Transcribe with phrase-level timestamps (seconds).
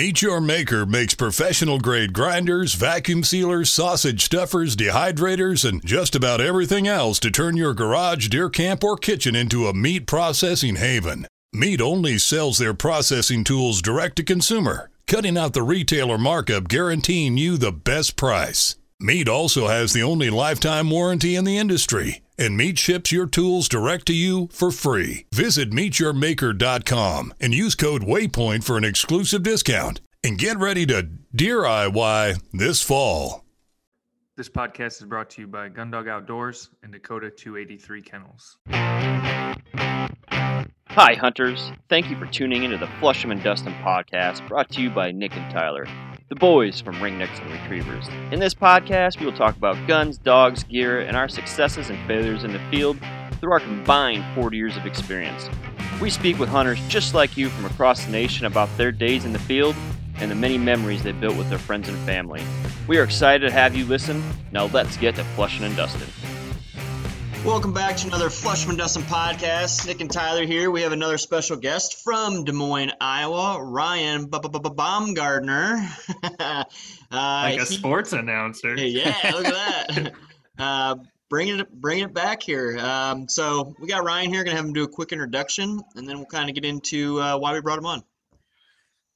[0.00, 6.40] Meat Your Maker makes professional grade grinders, vacuum sealers, sausage stuffers, dehydrators, and just about
[6.40, 11.26] everything else to turn your garage, deer camp, or kitchen into a meat processing haven.
[11.52, 17.36] Meat only sells their processing tools direct to consumer, cutting out the retailer markup, guaranteeing
[17.36, 18.76] you the best price.
[19.02, 23.66] Meat also has the only lifetime warranty in the industry, and Meat ships your tools
[23.66, 25.24] direct to you for free.
[25.32, 30.02] Visit meatyourmaker.com and use code WAYPOINT for an exclusive discount.
[30.22, 33.46] And get ready to deer IY this fall.
[34.36, 38.58] This podcast is brought to you by Gundog Outdoors and Dakota 283 Kennels.
[40.88, 41.72] Hi, hunters.
[41.88, 45.34] Thank you for tuning into the Flushing and Dustin podcast brought to you by Nick
[45.36, 45.86] and Tyler,
[46.30, 48.06] the boys from Ringnecks and Retrievers.
[48.30, 52.44] In this podcast, we will talk about guns, dogs, gear, and our successes and failures
[52.44, 52.96] in the field
[53.40, 55.50] through our combined 40 years of experience.
[56.00, 59.32] We speak with hunters just like you from across the nation about their days in
[59.32, 59.74] the field
[60.18, 62.42] and the many memories they built with their friends and family.
[62.86, 64.22] We are excited to have you listen.
[64.52, 66.06] Now let's get to Flushing and Dustin.
[67.44, 69.86] Welcome back to another Flushman Dustin podcast.
[69.86, 70.70] Nick and Tyler here.
[70.70, 75.80] We have another special guest from Des Moines, Iowa, Ryan Baumgardner.
[76.38, 76.64] uh,
[77.10, 78.76] like a he, sports announcer.
[78.76, 80.12] Yeah, look at that.
[80.58, 80.96] uh,
[81.30, 82.78] bringing it, bringing it back here.
[82.78, 84.44] Um, so we got Ryan here.
[84.44, 87.20] Going to have him do a quick introduction, and then we'll kind of get into
[87.20, 88.02] uh, why we brought him on.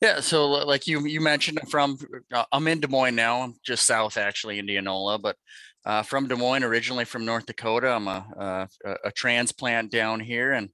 [0.00, 1.98] Yeah, so like you you mentioned, I'm from
[2.32, 3.42] uh, I'm in Des Moines now.
[3.42, 5.36] I'm just south actually, Indianola, but
[5.84, 7.88] uh, from Des Moines, originally from North Dakota.
[7.88, 10.70] I'm a, a, a transplant down here, and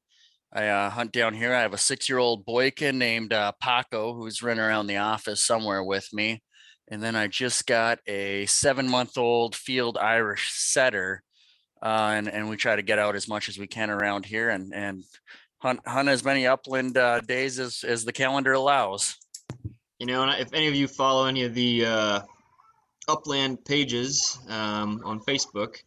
[0.52, 1.54] I uh, hunt down here.
[1.54, 6.08] I have a six-year-old boykin named uh, Paco who's running around the office somewhere with
[6.12, 6.42] me,
[6.88, 11.22] and then I just got a seven-month-old field Irish setter,
[11.82, 14.50] uh, and and we try to get out as much as we can around here
[14.50, 15.04] and and
[15.58, 19.16] hunt hunt as many upland uh, days as as the calendar allows.
[19.98, 22.20] You know, if any of you follow any of the uh,
[23.10, 25.82] Upland pages um, on Facebook.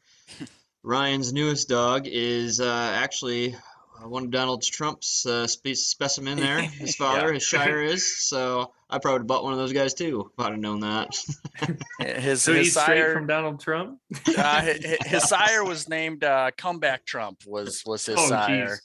[0.84, 6.60] Ryan's newest dog is uh, actually uh, one of Donald Trump's uh, spe- specimen there.
[6.60, 7.34] His father, yeah.
[7.36, 8.28] his Shire is.
[8.28, 10.82] So I probably would have bought one of those guys too if I'd have known
[10.82, 11.18] that.
[12.00, 14.00] his, so his he's sire, straight from Donald Trump.
[14.38, 17.44] uh, his, his, sire was named uh, Comeback Trump.
[17.48, 18.80] Was was his oh, sire.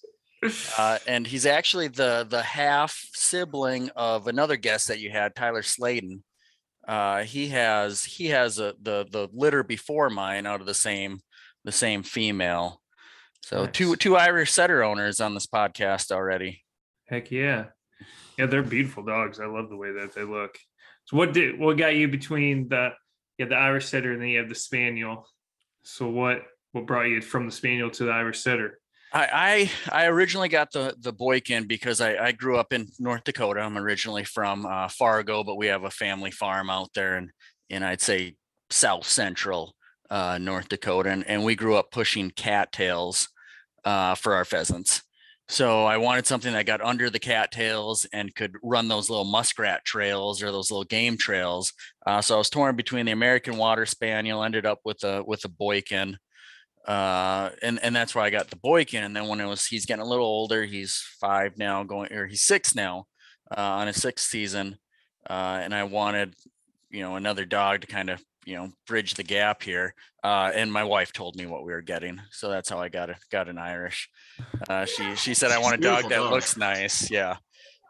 [0.78, 5.64] Uh, and he's actually the the half sibling of another guest that you had, Tyler
[5.64, 6.22] Sladen,
[6.88, 11.20] uh, he has he has a the the litter before mine out of the same
[11.64, 12.80] the same female.
[13.44, 13.72] So nice.
[13.74, 16.64] two two Irish setter owners on this podcast already.
[17.06, 17.66] Heck yeah,
[18.38, 19.38] yeah, they're beautiful dogs.
[19.38, 20.58] I love the way that they look.
[21.04, 22.90] So what did what got you between the
[23.36, 25.28] yeah the Irish setter and then you have the spaniel?
[25.82, 28.80] So what what brought you from the spaniel to the Irish setter?
[29.12, 33.24] I, I, I originally got the the Boykin because I, I grew up in North
[33.24, 33.60] Dakota.
[33.60, 37.30] I'm originally from uh, Fargo, but we have a family farm out there, and
[37.70, 38.36] and I'd say
[38.70, 39.74] South Central
[40.10, 43.28] uh, North Dakota, and, and we grew up pushing cattails
[43.84, 45.02] uh, for our pheasants.
[45.50, 49.82] So I wanted something that got under the cattails and could run those little muskrat
[49.86, 51.72] trails or those little game trails.
[52.06, 55.44] Uh, so I was torn between the American Water Spaniel, ended up with a with
[55.46, 56.18] a Boykin
[56.88, 59.04] uh, and and that's why I got the Boykin.
[59.04, 60.64] And then when it was, he's getting a little older.
[60.64, 63.06] He's five now, going or he's six now,
[63.56, 64.78] uh, on his sixth season.
[65.28, 66.34] Uh, and I wanted,
[66.88, 69.94] you know, another dog to kind of you know bridge the gap here.
[70.24, 73.10] Uh, and my wife told me what we were getting, so that's how I got
[73.10, 73.18] it.
[73.30, 74.08] Got an Irish.
[74.66, 77.10] Uh, she she said I want a dog that looks nice.
[77.10, 77.36] Yeah.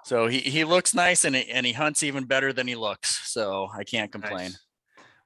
[0.06, 3.30] So he, he looks nice and and he hunts even better than he looks.
[3.30, 4.50] So I can't complain.
[4.50, 4.58] Nice.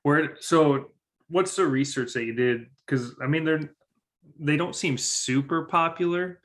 [0.03, 0.91] Where so
[1.33, 2.67] what's the research that you did?
[2.87, 3.75] Because I mean, they're
[4.39, 6.41] they don't seem super popular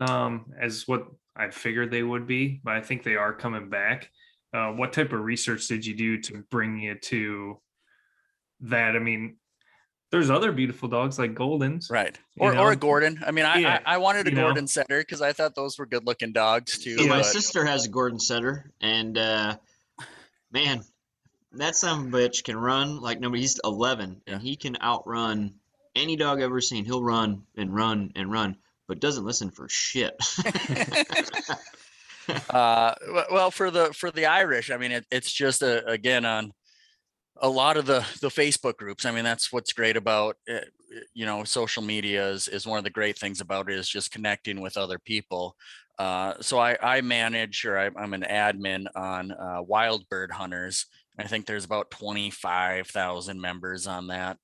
[0.00, 1.06] um, as what
[1.36, 4.10] I figured they would be, but I think they are coming back.
[4.52, 7.60] Uh, what type of research did you do to bring you to
[8.60, 8.96] that?
[8.96, 9.36] I mean,
[10.10, 12.18] there's other beautiful dogs like Goldens, right?
[12.38, 13.22] Or or a Gordon.
[13.26, 13.80] I mean, I yeah.
[13.86, 14.66] I, I, wanted a you Gordon know?
[14.66, 16.96] setter because I thought those were good looking dogs too.
[16.98, 19.56] Yeah, my sister has a Gordon setter, and uh,
[20.50, 20.82] man,
[21.54, 23.42] that son of a bitch can run like nobody.
[23.42, 25.54] He's 11, and he can outrun
[25.94, 26.84] any dog I've ever seen.
[26.84, 28.56] He'll run and run and run,
[28.88, 30.14] but doesn't listen for shit.
[32.50, 32.94] uh,
[33.30, 36.52] well, for the for the Irish, I mean, it, it's just a, again on
[37.40, 39.04] a lot of the the Facebook groups.
[39.04, 40.72] I mean, that's what's great about it,
[41.14, 44.10] you know social media is is one of the great things about it is just
[44.10, 45.56] connecting with other people.
[45.98, 50.86] Uh, so I, I manage or I, am an admin on uh, Wild Bird Hunters,
[51.18, 54.38] I think there's about 25,000 members on that.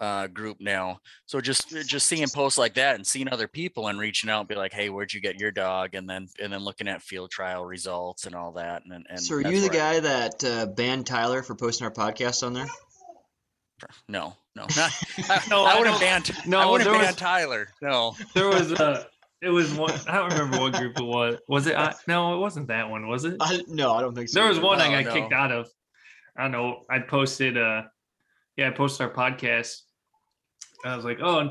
[0.00, 0.98] uh, group now.
[1.24, 4.48] So just just seeing posts like that and seeing other people and reaching out and
[4.48, 5.94] be like, hey, where'd you get your dog?
[5.94, 8.82] And then and then looking at field trial results and all that.
[8.84, 11.84] And and so are you the where I- guy that uh, banned Tyler for posting
[11.86, 12.66] our podcast on there?
[14.08, 14.90] no, no, not,
[15.48, 16.22] No, I I wouldn't don't- ban.
[16.46, 17.68] no, I wouldn't ban was- Tyler.
[17.80, 19.06] No, There was a.
[19.42, 19.92] It was one.
[20.08, 21.36] I don't remember what group it was.
[21.48, 21.76] Was it?
[21.76, 23.06] I, no, it wasn't that one.
[23.08, 23.36] Was it?
[23.40, 24.40] I, no, I don't think so.
[24.40, 24.66] There was either.
[24.66, 25.68] one I No, got kicked out of.
[26.36, 26.82] I don't know.
[26.90, 27.56] I posted.
[27.56, 27.82] Uh,
[28.56, 29.78] yeah, I posted our podcast.
[30.84, 31.50] I was like, oh,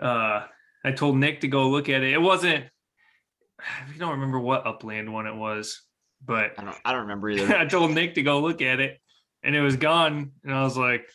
[0.00, 0.46] uh,
[0.84, 2.12] I told Nick to go look at it.
[2.12, 2.64] It wasn't.
[3.60, 5.82] I don't remember what upland one it was,
[6.24, 6.76] but I don't.
[6.84, 7.56] I don't remember either.
[7.58, 9.00] I told Nick to go look at it,
[9.42, 10.32] and it was gone.
[10.44, 11.06] And I was like,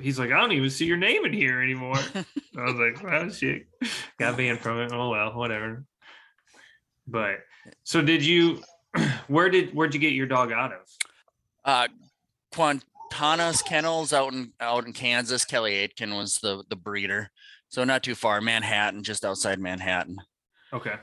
[0.00, 1.96] he's like, I don't even see your name in here anymore.
[2.14, 3.66] I was like, oh shit,
[4.18, 4.92] got banned from it.
[4.92, 5.84] Oh well, whatever.
[7.06, 7.38] But
[7.84, 8.62] so did you?
[9.28, 10.80] Where did where'd you get your dog out of?
[11.64, 11.88] Uh,
[12.52, 15.44] Quantanas Kennels out in out in Kansas.
[15.44, 17.30] Kelly Aitken was the the breeder,
[17.68, 18.40] so not too far.
[18.40, 20.16] Manhattan, just outside Manhattan.
[20.72, 20.94] Okay,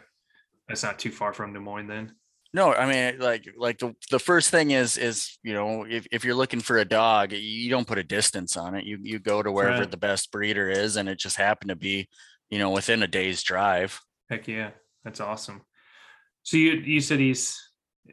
[0.68, 2.14] that's not too far from Des Moines then.
[2.54, 6.24] No, I mean like like the the first thing is is you know if, if
[6.24, 8.86] you're looking for a dog, you don't put a distance on it.
[8.86, 9.92] You you go to wherever Right.
[9.92, 12.08] the best breeder is, and it just happened to be
[12.50, 14.00] you know within a day's drive.
[14.30, 14.72] Heck yeah,
[15.04, 15.62] that's awesome.
[16.44, 17.62] So you you said he's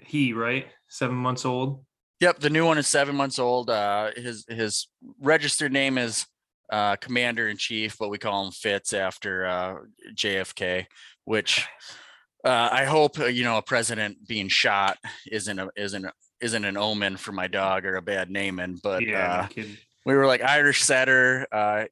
[0.04, 1.84] he right seven months old.
[2.20, 3.70] Yep, the new one is seven months old.
[3.70, 4.88] Uh, his his
[5.20, 6.26] registered name is
[6.70, 9.76] uh, Commander in Chief, but we call him Fitz after uh,
[10.14, 10.86] JFK.
[11.24, 11.66] Which
[12.44, 14.98] uh, I hope uh, you know a president being shot
[15.30, 18.78] isn't a isn't a, isn't an omen for my dog or a bad naming.
[18.82, 19.62] But yeah, uh,
[20.06, 21.46] we were like Irish setter.
[21.50, 21.84] Uh,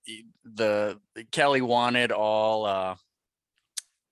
[0.45, 0.99] the
[1.31, 2.95] Kelly wanted all uh,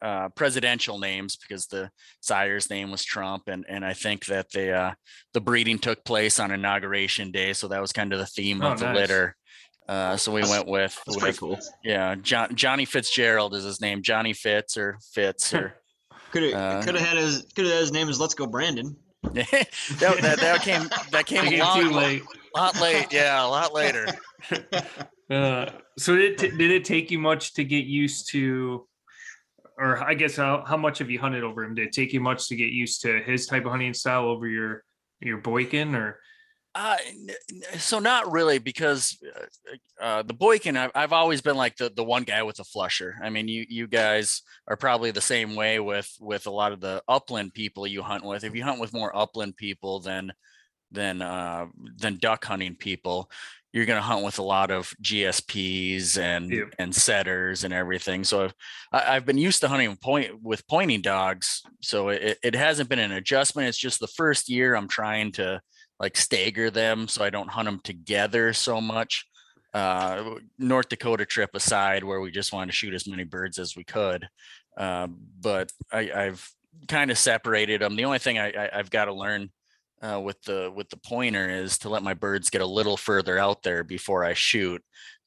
[0.02, 4.72] uh, presidential names because the sire's name was Trump, and and I think that the
[4.72, 4.94] uh,
[5.34, 8.72] the breeding took place on inauguration day, so that was kind of the theme Oh,
[8.72, 8.96] of the nice.
[8.96, 9.36] litter.
[9.88, 11.58] Uh, so we went with, That's pretty with cool.
[11.82, 14.02] yeah, John, Johnny Fitzgerald is his name.
[14.02, 15.74] Johnny Fitz or Fitz or
[16.30, 18.46] Could have Uh, could have had his could have had his name as Let's Go
[18.46, 18.94] Brandon.
[19.32, 19.68] that,
[19.98, 22.22] that that came that came a came long, too late.
[22.56, 23.12] lot late.
[23.12, 24.06] Yeah, a lot later.
[25.30, 28.84] Uh, so did it, t- did it take you much to get used to,
[29.80, 31.74] or I guess how, how much have you hunted over him?
[31.74, 34.46] Did it take you much to get used to his type of hunting style over
[34.46, 34.84] your
[35.20, 36.20] your Boykin or
[36.74, 36.96] Uh,
[37.78, 42.04] so not really because uh, uh, the Boykin, I've, I've always been like the, the
[42.04, 43.16] one guy with a flusher.
[43.20, 46.80] I mean, you you guys are probably the same way with with a lot of
[46.80, 48.44] the upland people you hunt with.
[48.44, 50.32] If you hunt with more upland people than
[50.92, 51.66] than uh,
[51.96, 53.30] than duck hunting people,
[53.72, 56.74] you're going to hunt with a lot of GSPs and Yep.
[56.78, 58.24] and setters and everything.
[58.24, 58.54] So I've,
[58.92, 63.12] I've been used to hunting point with pointing dogs, so it, it hasn't been an
[63.12, 63.68] adjustment.
[63.68, 65.60] It's just the first year I'm trying to
[65.98, 69.26] like stagger them so I don't hunt them together so much.
[69.72, 73.76] Uh, North Dakota trip aside, where we just wanted to shoot as many birds as
[73.76, 74.26] we could,
[74.76, 75.06] uh,
[75.40, 76.50] but I, I've
[76.88, 77.94] kind of separated them.
[77.94, 79.50] The only thing I, I, I've got to learn
[80.02, 83.38] uh, with the with the pointer is to let my birds get a little further
[83.38, 84.82] out there before I shoot,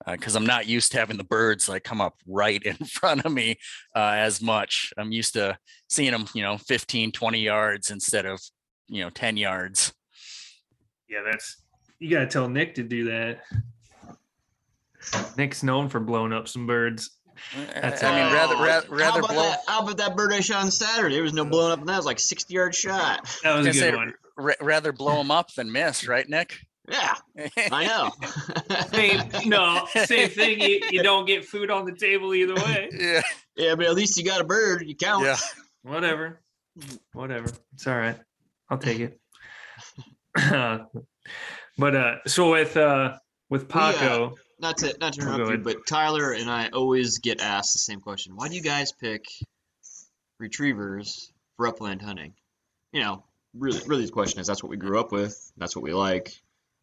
[0.08, 3.32] because I'm not used to having the birds like come up right in front of
[3.32, 3.58] me
[3.96, 4.92] uh, as much.
[4.98, 5.58] I'm used to
[5.90, 8.42] seeing them, you know, 15, 20 yards instead of
[8.88, 9.94] you know 10 yards.
[11.08, 11.62] yeah, that's
[12.00, 13.42] you gotta tell Nick to do that.
[15.38, 17.12] Nick's known for blowing up some birds.
[17.74, 18.34] That's I mean, all.
[18.34, 19.44] rather rather, how rather about blow.
[19.44, 19.60] that?
[19.68, 21.16] How about that bird I shot on Saturday?
[21.16, 23.40] There was no blowing up, and that was like sixty yard shot.
[23.44, 24.14] That was a good say, one.
[24.38, 26.60] Ra- rather blow them up than miss, right, Nick?
[26.90, 27.16] Yeah,
[27.72, 28.12] I know.
[28.92, 30.60] Same, no, same thing.
[30.60, 32.90] You, you don't get food on the table either way.
[33.00, 33.22] yeah.
[33.56, 34.84] yeah, but at least you got a bird.
[34.86, 35.24] You count.
[35.24, 35.38] Yeah.
[35.84, 36.42] Whatever,
[37.14, 37.50] whatever.
[37.74, 38.18] It's all right.
[38.70, 39.20] I'll take it.
[41.78, 43.18] but uh, so with uh
[43.50, 45.64] with We, uh, Paco, Not to not to Oh, go interrupt you, ahead.
[45.64, 49.24] but Tyler and I always get asked the same question: Why do you guys pick
[50.40, 52.34] retrievers for upland hunting?
[52.92, 53.24] You know,
[53.58, 55.52] really, really, the question is that's what we grew up with.
[55.58, 56.32] That's what we like.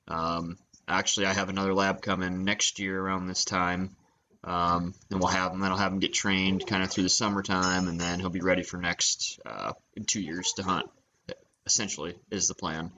[0.08, 0.56] Um,
[0.88, 3.96] actually, I have another lab coming next year around this time.
[4.42, 5.60] Um, and we'll have him.
[5.60, 8.40] Then I'll have him get trained kind of through the summertime, and then he'll be
[8.40, 10.86] ready for next uh, in two years to hunt.
[11.66, 12.90] Essentially, is the plan.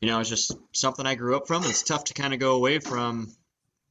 [0.00, 1.64] You know, it's just something I grew up from.
[1.64, 3.32] It's tough to kind of go away from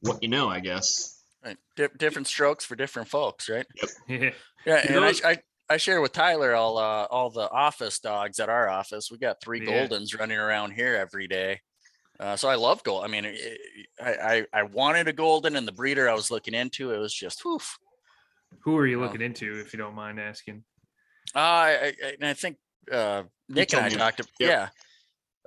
[0.00, 1.18] what you know, I guess.
[1.44, 1.56] Right.
[1.76, 3.66] Di- different strokes for different folks, right?
[3.76, 3.90] yep.
[4.08, 4.30] yeah,
[4.64, 5.38] Yeah, and I, I
[5.72, 9.10] I share with Tyler all uh, all the office dogs at our office.
[9.10, 9.86] We got three Yeah.
[9.88, 11.60] Goldens running around here every day.
[12.20, 13.04] Uh, so I love gold.
[13.04, 13.60] I mean, it-
[14.00, 14.12] I,
[14.52, 17.42] I I wanted a golden, and the breeder I was looking into, it was just
[17.42, 17.58] whew.
[18.60, 20.62] who are you looking into, if you don't mind asking?
[21.34, 22.58] Uh, I, I, I think
[22.90, 23.94] uh, Nick and I me.
[23.96, 24.18] talked.
[24.18, 24.28] Yep.
[24.38, 24.68] Yeah,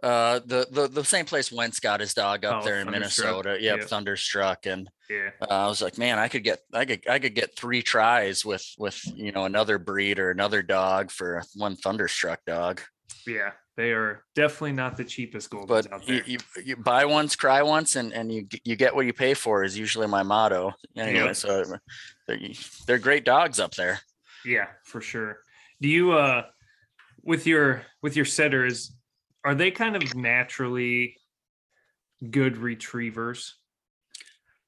[0.03, 3.57] Uh, the the the same place Wentz got his dog up Oh, there in Minnesota.
[3.59, 3.87] Yep, Yep.
[3.87, 5.29] Thunderstruck, and Yeah.
[5.41, 8.43] uh, I was like, man, I could get, I could, I could get three tries
[8.45, 12.81] with with you know another breed or another dog for one Thunderstruck dog.
[13.25, 13.51] Yeah.
[13.77, 17.61] They are definitely not the cheapest Goldens But out you, you you buy once, cry
[17.61, 20.73] once, and and you you get what you pay for is usually my motto.
[20.95, 21.35] Anyway, Yep.
[21.35, 21.65] so
[22.27, 22.39] they're,
[22.87, 23.99] they're great dogs up there.
[24.45, 25.39] Yeah, for sure.
[25.81, 26.43] Do you uh
[27.23, 28.95] with your with your setters,
[29.45, 31.15] are they kind of naturally
[32.29, 33.55] good retrievers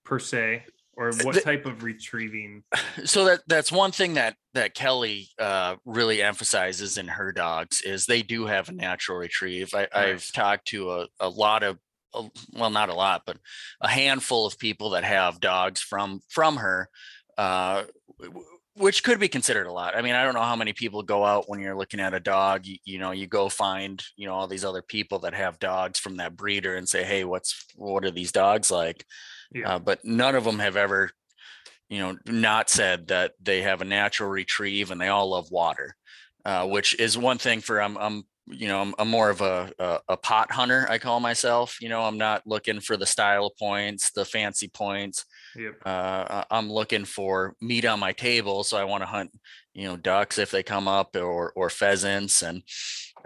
[0.06, 0.66] per se?
[0.96, 2.64] Or what The- type of retrieving?
[3.06, 8.06] so that that's one thing that that Kelly uh, really emphasizes in her dogs is
[8.06, 9.74] they do have a natural retrieve.
[9.76, 10.32] I, I've Nice.
[10.32, 11.78] talked to a, a lot of
[12.16, 13.38] a- well, not a lot, but
[13.82, 16.90] a handful of people that have dogs from from her,
[17.38, 17.84] uh,
[18.78, 19.96] which could be considered a lot.
[19.96, 22.20] I mean, I don't know how many people go out when you're looking at a
[22.20, 22.66] dog.
[22.66, 26.00] You, you know, you go find you know all these other people that have dogs
[26.00, 29.06] from that breeder and say, hey, what's what are these dogs like?
[29.52, 29.76] Yeah.
[29.76, 31.12] Uh, but none of them have ever
[31.90, 35.96] you know, not said that they have a natural retrieve and they all love water,
[36.46, 39.72] uh, which is one thing for I'm, I'm you know, I'm, I'm more of a,
[39.78, 40.88] a a pot hunter.
[40.90, 41.78] I call myself.
[41.82, 45.26] You know, I'm not looking for the style points, the fancy points.
[45.58, 45.76] Yep.
[45.86, 49.32] Uh, I'm looking for meat on my table, so I want to hunt,
[49.74, 52.62] you know, ducks if they come up, or or pheasants, and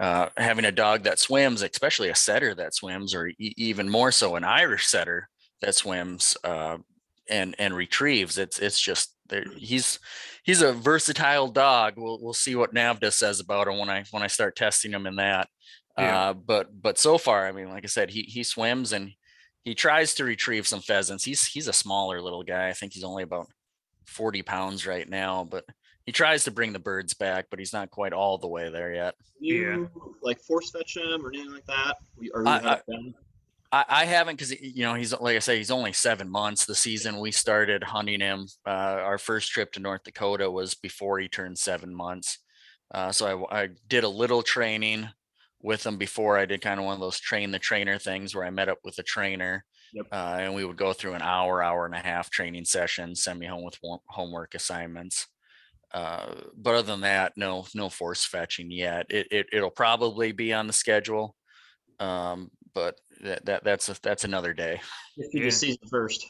[0.00, 4.10] uh, having a dog that swims, especially a setter that swims, or e- even more
[4.10, 5.28] so an Irish setter
[5.60, 6.78] that swims uh,
[7.28, 8.38] and and retrieves.
[8.38, 9.44] It's it's just there.
[9.56, 9.98] He's
[10.42, 11.94] he's a versatile dog.
[11.96, 15.06] We'll we'll see what NAVHDA says about him when I when I start testing him
[15.06, 15.48] in that.
[15.98, 16.30] Yeah.
[16.30, 19.12] Uh, but but so far, I mean, like I said, he he swims and
[19.64, 21.24] he tries to retrieve some pheasants.
[21.24, 22.68] He's he's a smaller little guy.
[22.68, 23.46] I think he's only about
[24.06, 25.64] 40 pounds right now, but
[26.04, 28.92] he tries to bring the birds back, but he's not quite all the way there
[28.92, 29.14] yet.
[29.38, 29.88] You
[30.20, 31.96] like force fetch him or anything like that?
[32.16, 33.14] We- Or you I- have I- it done?
[33.74, 36.66] I, I haven't because you know he's like I say he's only seven months.
[36.66, 41.18] The season we started hunting him, uh, our first trip to North Dakota was before
[41.20, 42.38] he turned seven months.
[42.94, 45.08] Uh, so I, I did a little training
[45.62, 48.44] with them before I did kind of one of those train the trainer things where
[48.44, 49.64] I met up with a trainer,
[49.94, 50.06] Yep.
[50.10, 53.38] uh, and we would go through an hour, hour and a half training session, send
[53.38, 55.26] me home with wo- homework assignments.
[55.92, 59.06] Uh, but other than that, no, no force fetching yet.
[59.10, 61.36] It, it it'll probably be on the schedule.
[62.00, 64.80] Um, but that, that that's a, that's another day.
[65.18, 65.46] Get through Yeah.
[65.46, 66.26] the season first.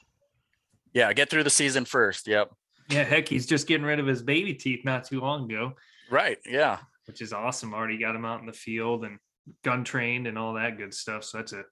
[0.93, 2.27] Yeah, get through the season first.
[2.27, 2.51] Yep.
[2.91, 5.75] Yeah, heck, he's just getting rid of his baby teeth not too long ago,
[6.11, 6.39] Right.
[6.45, 6.81] Yeah.
[7.12, 7.75] Which is awesome.
[7.75, 9.19] Already got him out in the field and
[9.62, 11.25] gun trained and all that good stuff.
[11.25, 11.62] So that's a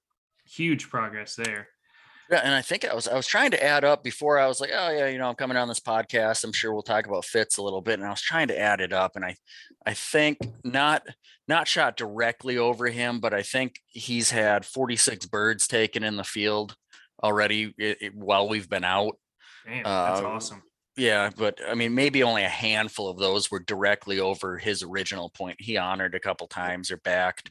[0.45, 1.67] huge progress there.
[2.29, 4.61] Yeah, and I think I was I was trying to add up before I was
[4.61, 6.43] like, oh yeah, you know, I'm coming on this podcast.
[6.43, 8.81] I'm sure we'll talk about Fitz a little bit, and I was trying to add
[8.81, 9.35] it up, and I,
[9.83, 11.01] I think not
[11.47, 16.23] not shot directly over him, but I think he's had 46 birds taken in the
[16.23, 16.75] field
[17.23, 19.17] already i- i- while we've been out.
[19.65, 20.61] Man, that's Uh, awesome.
[21.01, 25.31] Yeah, but I mean, maybe only a handful of those were directly over his original
[25.31, 25.59] point.
[25.59, 27.49] He honored a couple times or backed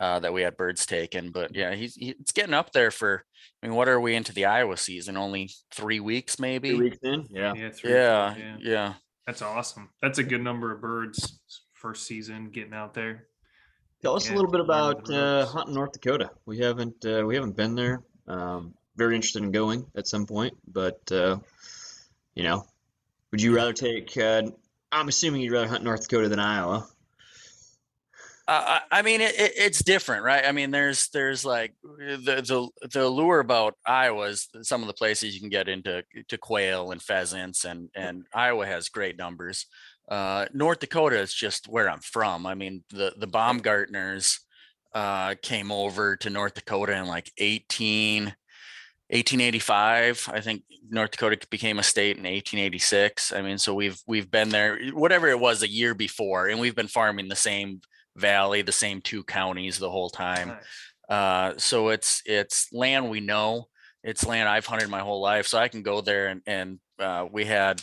[0.00, 3.22] uh, that we had birds taken, but yeah, he's he, it's getting up there for.
[3.62, 5.18] I mean, what are we into the Iowa season?
[5.18, 6.70] Only three weeks, maybe.
[6.70, 7.26] Two weeks in.
[7.28, 7.52] Yeah.
[7.54, 8.56] Yeah, three, Yeah, four, yeah.
[8.60, 8.94] yeah.
[9.26, 9.90] That's awesome.
[10.00, 11.38] That's a good number of birds
[11.74, 13.26] first season getting out there.
[14.00, 16.30] Tell us Yeah, a little bit about uh, hunting North Dakota.
[16.46, 18.02] We haven't uh, we haven't been there.
[18.26, 21.38] Um, very interested in going at some point, but uh,
[22.34, 22.64] you know,
[23.36, 24.16] would you rather take?
[24.16, 24.44] Uh,
[24.90, 26.88] I'm assuming you'd rather hunt North Dakota than Iowa.
[28.48, 30.42] Uh, I mean, it, it, it's different, right?
[30.42, 34.94] I mean, there's there's like the the the lure about Iowa is some of the
[34.94, 39.66] places you can get into to quail and pheasants, and and Iowa has great numbers.
[40.08, 42.46] Uh, North Dakota is just where I'm from.
[42.46, 44.38] I mean, the the Baumgartners
[44.94, 48.34] uh, came over to North Dakota in like 18,
[49.10, 50.30] 1885.
[50.32, 53.32] I think North Dakota became a state in 1886.
[53.32, 56.74] I mean, so we've we've been there, whatever it was, a year before, and we've
[56.74, 57.80] been farming the same
[58.16, 60.48] valley, the same two counties the whole time.
[60.48, 60.62] Nice.
[61.08, 63.68] Uh, so it's it's land we know.
[64.02, 67.26] It's land I've hunted my whole life, so I can go there and and uh,
[67.30, 67.80] we had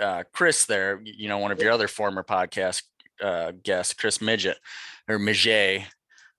[0.00, 2.82] uh, Chris there, you know, one of your other former podcast
[3.20, 4.58] uh, guests, Chris Midget
[5.08, 5.82] or Midget,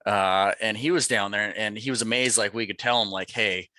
[0.06, 2.38] uh, and he was down there and he was amazed.
[2.38, 3.70] Like we could tell him, like, hey,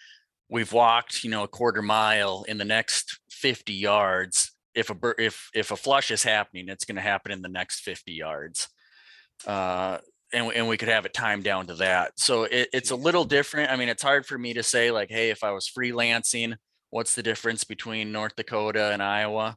[0.53, 4.53] we've walked, you know, a quarter mile in the next 50 yards.
[4.75, 7.81] If a if if a flush is happening, it's going to happen in the next
[7.81, 8.69] 50 yards.
[9.47, 9.99] Uh,
[10.33, 12.13] and, we- and we could have it timed down to that.
[12.19, 13.71] So it, it's a little different.
[13.71, 16.55] I mean, it's hard for me to say like, hey, if I was freelancing,
[16.91, 19.57] what's the difference between North Dakota and Iowa?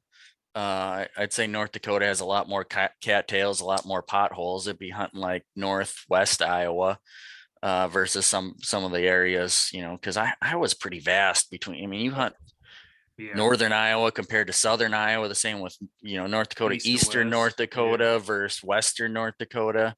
[0.53, 4.67] Uh, I'd say North Dakota has a lot more cat, cattails, a lot more potholes.
[4.67, 6.97] It'd be hunting like northwest Iowa.
[7.63, 11.49] Uh, versus some some of the areas, you know, because I I was pretty vast
[11.51, 11.83] between.
[11.83, 12.35] I mean, you hunt
[13.17, 13.33] Yeah.
[13.35, 15.27] northern Iowa compared to southern Iowa.
[15.27, 17.65] The same with you know North Dakota, East eastern west, North yeah.
[17.65, 19.95] Dakota versus western North Dakota.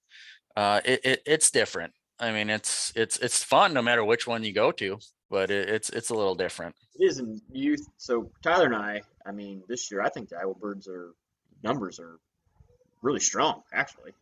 [0.56, 1.94] Uh, it, it it's different.
[2.20, 4.98] I mean, it's it's it's fun no matter which one you go to,
[5.30, 6.76] but it, it's it's a little different.
[7.00, 7.86] It is in youth.
[7.98, 11.14] So Tyler and I, I mean, this year I think the Iowa Birds are
[11.64, 12.20] numbers are
[13.02, 14.14] really strong, actually.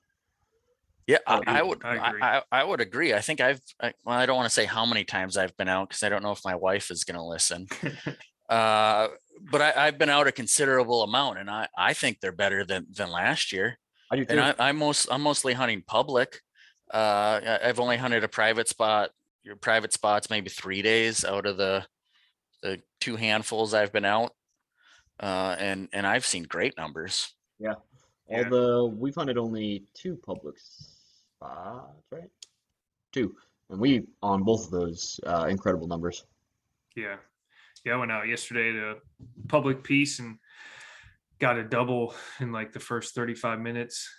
[1.07, 1.83] Yeah, I, I would.
[1.83, 2.41] I I, agree.
[2.51, 3.13] I, would agree.
[3.13, 3.61] I think I've.
[3.81, 6.09] I, well, I don't want to say how many times I've been out because I
[6.09, 7.67] don't know if my wife is going to listen.
[8.49, 9.09] uh,
[9.51, 12.87] but I, I've been out a considerable amount, and I, I think they're better than
[12.91, 13.77] than last year.
[14.11, 14.31] I do too.
[14.31, 16.41] And I, I'm most I'm mostly hunting public.
[16.91, 19.11] Uh, I've only hunted a private spot.
[19.43, 21.85] Your private spots maybe three days out of the
[22.63, 24.31] the two handfuls I've been out,
[25.19, 27.31] uh, and and I've seen great numbers.
[27.59, 27.75] Yeah.
[28.27, 30.55] Although we've hunted only two public
[31.45, 32.29] spots, right?
[33.13, 33.35] Two,
[33.69, 36.25] and we on both of those uh, incredible numbers.
[36.95, 37.17] Yeah.
[37.83, 38.95] Yeah, I went out yesterday to
[39.47, 40.37] public piece and
[41.39, 44.09] got a double in like the first 35 minutes.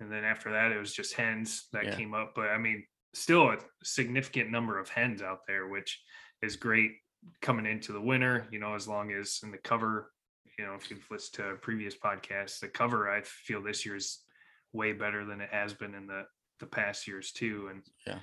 [0.00, 1.96] And then after that, it was just hens that Yeah.
[1.96, 2.32] came up.
[2.34, 6.02] But I mean, still a significant number of hens out there, which
[6.42, 6.92] is great
[7.40, 10.10] coming into the winter, you know, as long as in the cover,
[10.58, 14.24] you know, if you've listened to previous podcasts, the cover I feel this year's
[14.72, 16.24] way better than it has been in the
[16.62, 17.68] the past years too.
[17.70, 18.20] And Yeah.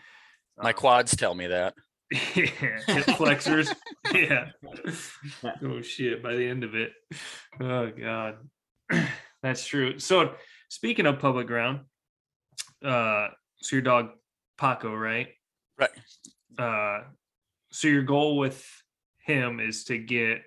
[0.57, 1.75] My um, quads tell me that.
[2.35, 3.71] yeah, hip flexors.
[4.13, 4.49] yeah.
[5.63, 6.23] Oh shit!
[6.23, 6.91] By the end of it,
[7.61, 8.37] oh god,
[9.43, 9.99] that's true.
[9.99, 10.33] So
[10.69, 11.81] speaking of public ground,
[12.83, 13.27] uh,
[13.61, 14.09] so your dog
[14.57, 15.27] Paco, right?
[15.77, 15.89] Right.
[16.57, 17.03] Uh,
[17.71, 18.65] so your goal with
[19.19, 20.41] him is to get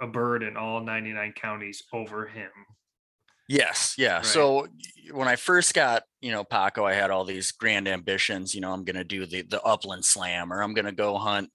[0.00, 2.50] a bird in all 99 counties over him.
[3.48, 4.16] Yes, yeah.
[4.16, 4.26] Right.
[4.26, 4.66] So
[5.12, 8.54] when I first got, you know, Paco, I had all these grand ambitions.
[8.54, 11.50] You know, I'm gonna do the the upland slam, or I'm gonna go hunt.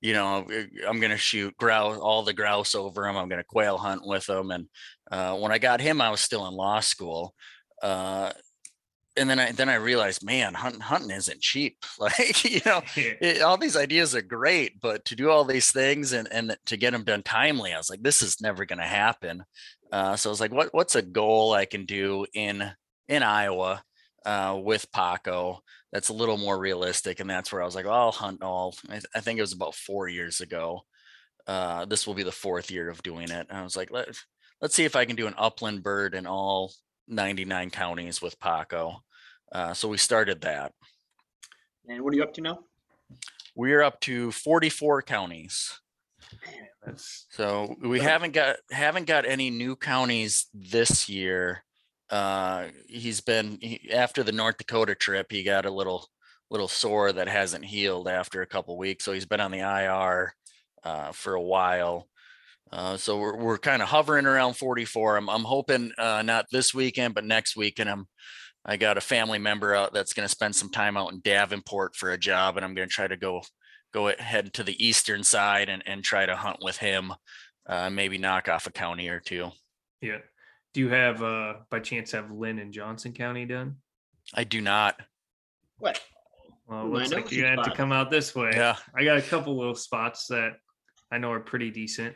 [0.00, 3.16] You know, uh, I'm gonna shoot grouse, all the grouse over him.
[3.16, 4.50] I'm gonna quail hunt with him.
[4.50, 4.66] And
[5.10, 7.34] uh, when I got him, I was still in law school.
[7.82, 8.32] Uh,
[9.18, 11.76] and then I then I realized, man, hunting hunting isn't cheap.
[11.98, 16.12] Like, you know, it, all these ideas are great, but to do all these things
[16.12, 18.84] and and to get them done timely, I was like, this is never going to
[18.86, 19.44] happen.
[19.92, 22.70] Uh, so I was like, what what's a goal I can do in
[23.08, 23.82] in Iowa
[24.24, 25.60] uh, with Paco
[25.92, 27.20] that's a little more realistic?
[27.20, 28.76] And that's where I was like, well, I'll hunt all.
[28.88, 30.82] I, th- I think it was about four years ago.
[31.46, 33.46] Uh, this will be the fourth year of doing it.
[33.48, 34.08] And I was like, let
[34.60, 36.72] let's see if I can do an upland bird in all
[37.08, 39.02] 99 counties with Paco.
[39.52, 40.72] Uh, so we started that.
[41.88, 42.58] And what are you up to now?
[43.54, 45.80] We're up to 44 counties.
[46.84, 51.64] That's So we haven't got haven't got any new counties this year.
[52.10, 55.26] Uh, he's been he, after the North Dakota trip.
[55.30, 56.06] He got a little
[56.50, 60.34] little sore that hasn't healed after a couple weeks, so he's been on the IR
[60.84, 62.08] uh, for a while.
[62.70, 65.16] Uh, so we're we're kind of hovering around 44.
[65.16, 67.90] I'm I'm hoping uh, not this weekend, but next weekend.
[67.90, 68.06] I'm
[68.68, 71.96] I got a family member out that's going to spend some time out in Davenport
[71.96, 73.42] for a job, and I'm going to try to go
[73.92, 77.12] go ahead to the eastern side and, and try to hunt with him
[77.66, 79.50] uh, maybe knock off a county or two
[80.00, 80.18] yeah.
[80.74, 83.76] Do you have uh by chance have Linn and Johnson County done?
[84.34, 85.00] i do not
[85.78, 86.00] What?
[86.68, 88.50] Well, it Ooh, looks like you're gonna have to come out this way.
[88.54, 90.52] yeah I got a couple little spots that
[91.10, 92.14] I know are pretty decent.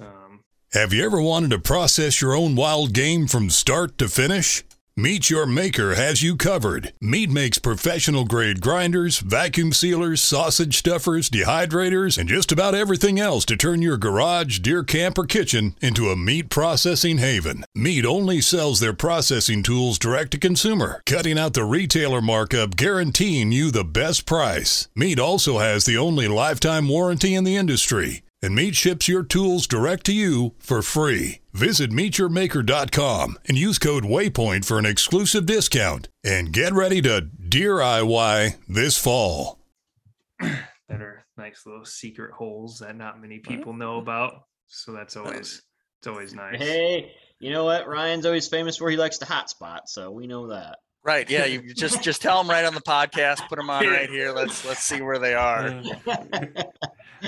[0.00, 0.40] Um,
[0.72, 4.64] Have you ever wanted to process your own wild game from start to finish?
[4.96, 6.92] Meat Your Maker has you covered.
[7.00, 13.44] Meat makes professional grade grinders, vacuum sealers, sausage stuffers, dehydrators, and just about everything else
[13.44, 17.64] to turn your garage, deer camp, or kitchen into a meat processing haven.
[17.74, 23.50] Meat only sells their processing tools direct to consumer, cutting out the retailer markup, guaranteeing
[23.50, 24.86] you the best price.
[24.94, 29.66] Meat also has the only lifetime warranty in the industry and Meat ships your tools
[29.66, 31.40] direct to you for free.
[31.54, 36.08] Visit meatyourmaker.com and use code WAYPOINT for an exclusive discount.
[36.22, 39.60] And get ready to deer IY this fall.
[40.40, 44.42] that are nice little secret holes that not many people know about.
[44.66, 45.62] So that's always
[46.00, 46.58] it's always nice.
[46.58, 47.88] Hey, you know what?
[47.88, 50.76] Ryan's always famous for he likes to hotspot, so we know that.
[51.04, 54.08] Right yeah you just just tell them right on the podcast put them on right
[54.08, 55.82] here let's let's see where they are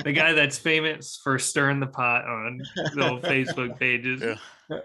[0.04, 2.60] the guy that's famous for stirring the pot on
[2.94, 4.22] little Facebook pages.
[4.22, 4.34] Yeah.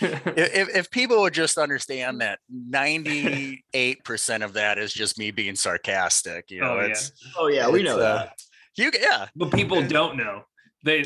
[0.00, 2.38] if, if people would just understand that
[2.70, 6.94] 98% of that is just me being sarcastic you know Oh, yeah.
[7.38, 8.32] oh yeah, we know uh, that.
[8.76, 10.42] you yeah But people don't know.
[10.84, 11.04] They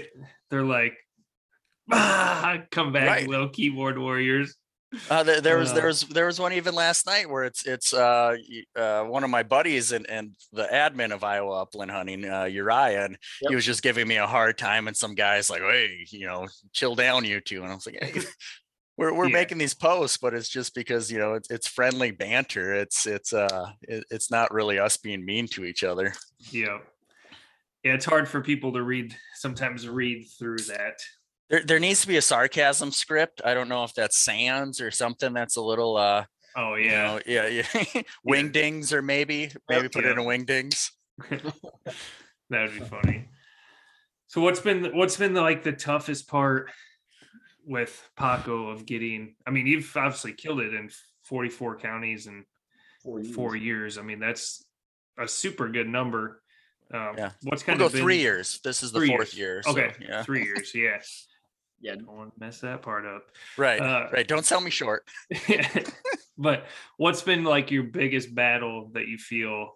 [0.51, 0.95] they're like
[1.93, 3.29] ah, come back, Right.
[3.29, 4.57] little keyboard warriors.
[5.09, 7.95] Uh, there, there was there was there was one even last night where it's it's
[7.95, 8.37] uh,
[8.77, 13.05] uh one of my buddies and and the admin of Iowa Upland Hunting, uh, Uriah,
[13.07, 13.49] and Yep.
[13.51, 16.47] he was just giving me a hard time, and some guys like, hey, you know,
[16.73, 18.21] chill down, you two, and I was like, hey,
[18.99, 19.33] we're we're Yeah.
[19.33, 22.75] making these posts, but it's just because you know it's it's friendly banter.
[22.75, 26.13] It's it's uh it, it's not really us being mean to each other.
[26.51, 26.79] Yeah.
[27.83, 31.01] Yeah, it's hard for people to read sometimes read through that.
[31.53, 33.43] There there needs to be a sarcasm script.
[33.45, 36.25] I don't know if that's Sans or something that's a little uh
[36.57, 37.03] Oh you yeah.
[37.05, 37.63] know, yeah yeah
[38.27, 40.13] wingdings or maybe maybe put it Yeah.
[40.13, 40.91] in a wingdings.
[42.51, 43.29] That would be funny.
[44.27, 46.71] So what's been what's been the, like the toughest part
[47.65, 49.37] with Paco of getting?
[49.47, 50.91] I mean, you've obviously killed it in
[51.23, 52.45] 44 counties in
[53.35, 53.97] four years.
[53.97, 54.63] I mean, that's
[55.19, 56.43] a super good number.
[56.93, 57.31] Um, Yeah.
[57.43, 58.61] What's We'll kind go of been, three years.
[58.63, 59.39] This is the fourth years.
[59.39, 59.63] year.
[59.63, 60.23] so, Okay, yeah.
[60.23, 60.73] three years.
[60.75, 60.99] Yeah,
[61.83, 63.25] Yeah, don't want to mess that part up.
[63.59, 63.81] Right.
[63.81, 64.27] Uh, right.
[64.27, 65.05] Don't sell me short.
[66.39, 66.67] but
[66.97, 69.73] what's been like your biggest battle that you feel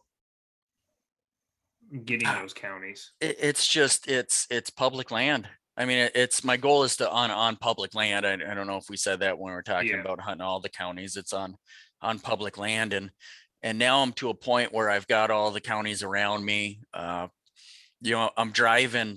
[2.05, 2.39] getting Ah.
[2.41, 3.13] those counties?
[3.21, 5.49] It, it's just it's it's public land.
[5.77, 8.25] I mean, it's my goal is to on on public land.
[8.27, 10.01] I, I don't know if we said that when we are talking Yeah.
[10.01, 11.17] about hunting all the counties.
[11.17, 11.57] It's on
[12.01, 13.11] on public land, and
[13.63, 16.81] and now I'm to a point where I've got all the counties around me.
[16.95, 17.29] Uh,
[18.01, 19.17] you know, I'm driving,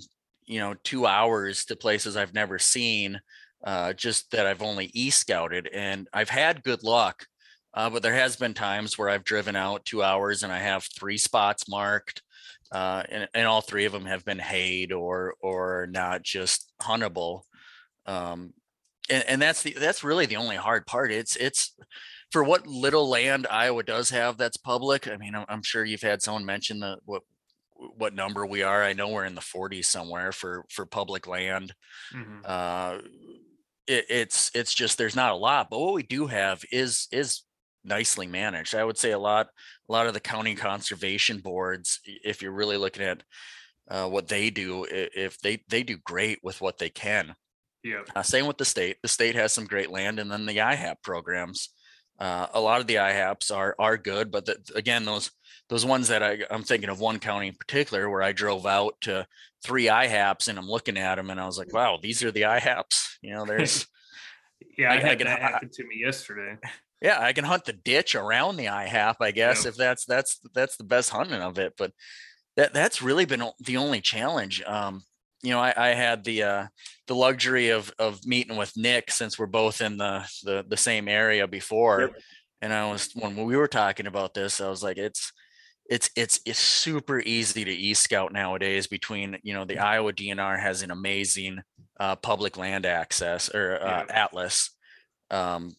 [0.50, 3.20] you know, two hours to places I've never seen,
[3.64, 7.26] uh, just that I've only e scouted, and I've had good luck.
[7.72, 10.82] Uh, but there has been times where I've driven out two hours and I have
[10.82, 12.20] three spots marked
[12.72, 17.42] uh, and, and all three of them have been hayed or or not just huntable.
[18.06, 18.52] Um,
[19.08, 21.10] and, and that's the that's really the only hard part.
[21.12, 21.76] It's it's
[22.30, 25.08] for what little land Iowa does have that's public.
[25.08, 27.22] I mean, I'm, I'm sure you've had someone mention the what
[27.96, 28.82] what number we are.
[28.82, 31.72] I know we're in the 40s somewhere for for public land.
[32.12, 32.40] Mhm.
[32.44, 32.98] Uh,
[33.86, 37.42] it, it's it's just there's not a lot, but what we do have is is
[37.84, 38.74] nicely managed.
[38.74, 39.48] I would say a lot
[39.88, 43.22] a lot of the county conservation boards, if you're really looking at
[43.90, 47.34] uh, what they do, if they they do great with what they can.
[47.82, 48.02] Yeah.
[48.14, 48.98] Uh, same with the state.
[49.02, 51.70] The state has some great land, and then the IHAP programs.
[52.20, 55.30] Uh, a lot of the IHAPs are are good, but the, again, those
[55.70, 58.94] those ones that I, I'm thinking of one county in particular where I drove out
[59.02, 59.26] to
[59.64, 62.42] three IHAPs and I'm looking at them and I was like, wow, these are the
[62.42, 63.14] IHAPs.
[63.22, 63.86] You know, there's
[64.78, 66.56] Yeah, I, I- I can- that happen to me yesterday.
[67.02, 69.70] yeah, I can hunt the ditch around the IHAP, I guess, Yeah.
[69.70, 71.74] if that's that's that's the best hunting of it.
[71.78, 71.92] But
[72.56, 74.62] that that's really been the only challenge.
[74.66, 75.04] Um,
[75.42, 76.66] you know, I, I had the uh
[77.06, 81.08] the luxury of of meeting with Nick since we're both in the the, the same
[81.08, 82.00] area before.
[82.02, 82.12] Yep.
[82.62, 85.32] And I was when we were talking about this, I was like, it's
[85.88, 90.82] it's it's it's super easy to e-scout nowadays between you know the Iowa DNR has
[90.82, 91.60] an amazing
[91.98, 94.24] uh public land access or uh, Yeah.
[94.24, 94.70] atlas.
[95.30, 95.74] Um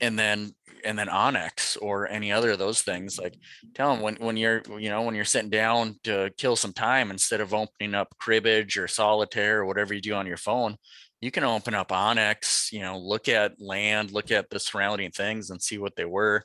[0.00, 3.18] and then and then onX or any other of those things.
[3.18, 3.36] Like
[3.74, 7.10] tell them when when you're you know when you're sitting down to kill some time
[7.10, 10.76] instead of opening up cribbage or solitaire or whatever you do on your phone,
[11.20, 12.70] you can open up onX.
[12.70, 16.44] You know, look at land, look at the surrounding things, and see what they were.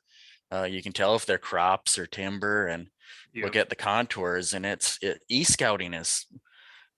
[0.52, 2.88] Uh, you can tell if they're crops or timber, and
[3.36, 4.54] look at the contours.
[4.54, 6.26] And it's it, e-scouting is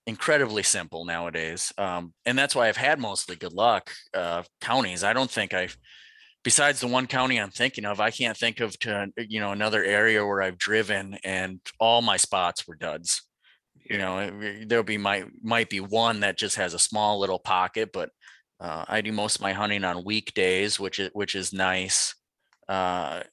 [0.08, 3.92] incredibly simple nowadays, um, and that's why I've had mostly good luck.
[4.14, 5.78] Uh, counties, I don't think I've
[6.44, 9.84] besides the one county I'm thinking of, I can't think of to you know another
[9.84, 13.22] area where I've driven and all my spots were duds.
[13.90, 14.32] You know,
[14.68, 18.10] there'll be might might be one that just has a small little pocket, but
[18.60, 22.16] uh, I do most of my hunting on weekdays, which is which is nice.
[22.70, 23.24] Uh,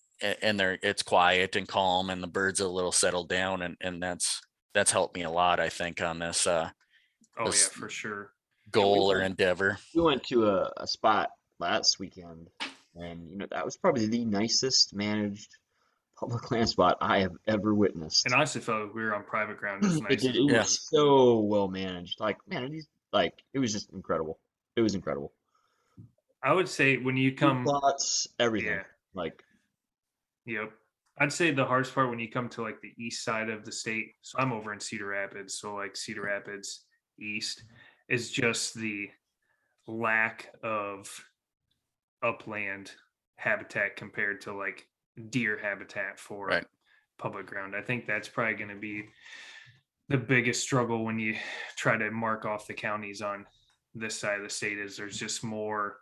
[0.42, 3.76] and there it's quiet and calm, and the birds are a little settled down, and
[3.80, 4.40] and that's
[4.74, 6.70] that's helped me a lot, I think, on this uh,
[7.38, 8.32] Oh yeah, for sure.
[8.72, 9.78] goal or went- endeavor.
[9.94, 12.48] we went to a, a spot last weekend,
[12.98, 15.50] and you know that was probably the nicest managed
[16.18, 18.26] public land spot I have ever witnessed.
[18.26, 19.84] And honestly, felt like we were on private ground.
[19.84, 20.22] It was it nice.
[20.22, 20.36] did.
[20.36, 20.58] It Yeah.
[20.58, 22.20] was so well managed.
[22.20, 24.38] Like man, it is like it was just incredible.
[24.76, 25.32] It was incredible.
[26.42, 28.70] I would say when you Food come, plots, everything.
[28.70, 28.82] yeah,
[29.14, 29.42] Like
[30.46, 30.70] yep.
[31.20, 33.72] I'd say the hardest part when you come to like the east side of the
[33.72, 34.12] state.
[34.22, 35.58] So I'm over in Cedar Rapids.
[35.58, 36.84] So like Cedar Rapids
[37.20, 37.64] East
[38.08, 39.08] is just the
[39.88, 41.10] lack of
[42.22, 42.92] upland
[43.36, 44.86] habitat compared to like
[45.30, 46.66] deer habitat for Right.
[47.18, 47.74] public ground.
[47.76, 49.04] I think that's probably going to be
[50.08, 51.36] the biggest struggle when you
[51.76, 53.46] try to mark off the counties on
[53.94, 55.98] this side of the state is there's just more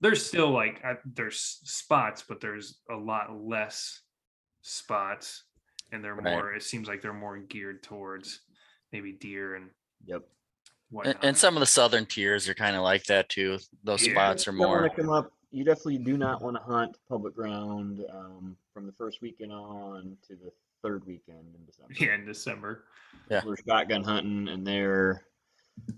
[0.00, 4.00] there's still like I, there's spots but there's a lot less
[4.62, 5.44] spots
[5.92, 6.32] and they're Right.
[6.34, 8.40] more it seems like they're more geared towards
[8.92, 9.70] maybe deer and
[10.04, 10.22] yep.
[10.90, 11.24] And, whatnot.
[11.24, 13.58] and some of the southern tiers are kind of like that too.
[13.84, 14.12] Those Yeah.
[14.12, 18.56] spots are more come up you definitely do not want to hunt public ground um,
[18.72, 21.92] from the first weekend on to the third weekend in December.
[21.98, 22.84] Yeah, in December.
[23.28, 23.40] Yeah.
[23.44, 25.24] We're shotgun hunting and they're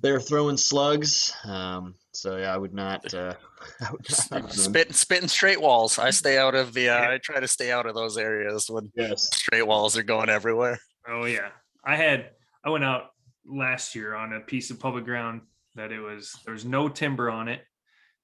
[0.01, 1.35] they're throwing slugs.
[1.45, 3.13] Um, so yeah, I would not.
[3.13, 3.35] Uh,
[3.87, 4.53] I would not.
[4.53, 5.99] Spitting, spitting straight walls.
[5.99, 6.89] I stay out of the.
[6.89, 9.35] Uh, I try to stay out of those areas when Yes.
[9.37, 10.79] straight walls are going everywhere.
[11.07, 11.49] Oh yeah.
[11.85, 12.31] I had
[12.65, 13.12] I went out
[13.47, 15.43] last year on a piece of public ground
[15.75, 17.63] that it was there's no timber on it,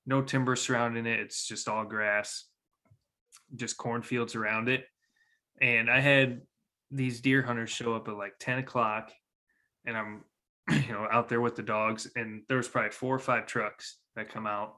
[0.06, 1.20] no timber surrounding it.
[1.20, 2.44] It's just all grass,
[3.56, 4.84] just cornfields around it.
[5.60, 6.42] And I had
[6.90, 9.10] these deer hunters show up at like 10 o'clock
[9.84, 10.24] and I'm
[10.70, 13.98] you know out there with the dogs and there was probably four or five trucks
[14.16, 14.76] that come out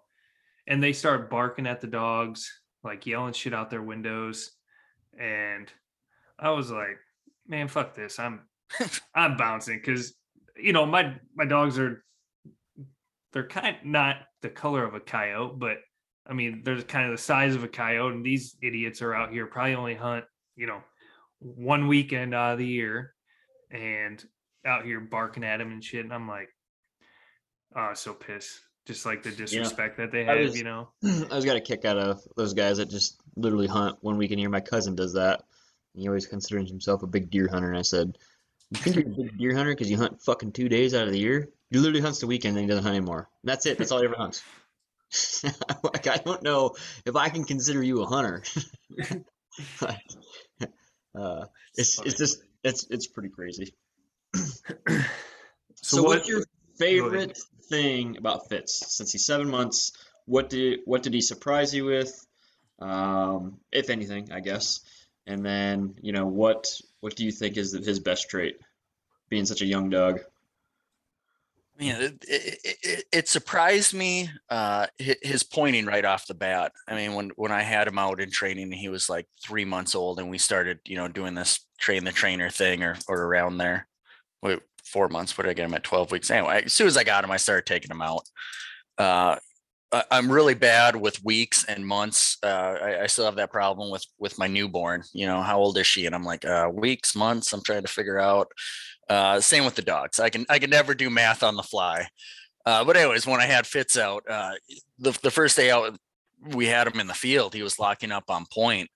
[0.66, 4.53] and they start barking at the dogs, like yelling shit out their windows.
[5.18, 5.70] And
[6.38, 6.98] I was like,
[7.46, 8.18] man, fuck this.
[8.18, 8.42] I'm
[9.14, 10.14] I'm bouncing because
[10.62, 12.03] you know my my dogs are
[13.33, 15.79] they're kind of not the color of a coyote, but
[16.27, 19.31] I mean they're kind of the size of a coyote, and these idiots are out
[19.31, 20.25] here probably only hunt
[20.57, 20.81] you know
[21.38, 23.14] one weekend out of the year,
[23.70, 24.23] and
[24.64, 26.05] out here barking at him and shit.
[26.05, 26.49] And I'm like,
[27.77, 28.61] oh, so pissed.
[28.87, 30.88] Just like the disrespect that they have, was- you know.
[31.05, 34.33] I was got a kick out of those guys that just literally hunt one week
[34.33, 34.49] a year.
[34.49, 35.42] My cousin does that.
[35.94, 37.68] He always considers himself a big deer hunter.
[37.68, 38.16] And I said,
[38.71, 41.13] You think you're a big deer hunter because you hunt fucking two days out of
[41.13, 41.49] the year?
[41.71, 43.29] He literally hunts the weekend and then he doesn't hunt anymore.
[43.43, 43.79] That's it.
[43.79, 44.43] That's all he ever hunts.
[45.83, 48.45] like, I don't know if I can consider you a hunter.
[51.15, 51.45] uh,
[51.77, 53.75] it's it's just it's it's pretty crazy.
[55.83, 56.43] So, So, what what's your
[56.79, 57.39] favorite
[57.71, 59.93] thing about Fitz since he's seven months?
[60.27, 62.27] What did what did he surprise you with,
[62.81, 64.81] um, if anything, I guess?
[65.27, 66.67] And then you know what
[67.01, 68.57] what do you think is his best trait,
[69.29, 70.21] being such a young dog?
[71.79, 76.73] Man, it, it, it, it surprised me uh, his pointing right off the bat.
[76.87, 79.95] I mean, when when I had him out in training, he was like three months
[79.95, 83.57] old, and we started, you know, doing this train the trainer thing, or or around
[83.57, 83.89] there.
[84.43, 85.39] Wait, four months.
[85.39, 85.85] What did I get him at?
[85.85, 86.31] Twelve weeks.
[86.31, 88.29] Anyway, as soon as I got him, I started taking him out.
[88.99, 89.37] Uh,
[89.92, 92.38] I'm really bad with weeks and months.
[92.42, 95.03] Uh, I, I still have that problem with with my newborn.
[95.12, 96.07] You know, how old is she?
[96.07, 97.53] And I'm like, uh, weeks, months.
[97.53, 98.48] I'm trying to figure out.
[99.09, 100.20] Uh, same with the dogs.
[100.20, 102.07] I can I can never do math on the fly.
[102.64, 104.53] Uh, but anyways, when I had Fitz out, uh,
[104.98, 105.98] the the first day out,
[106.55, 107.53] we had him in the field.
[107.53, 108.88] He was locking up on point,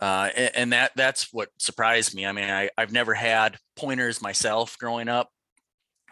[0.00, 2.26] uh, and, and that that's what surprised me.
[2.26, 5.30] I mean, I I've never had pointers myself growing up.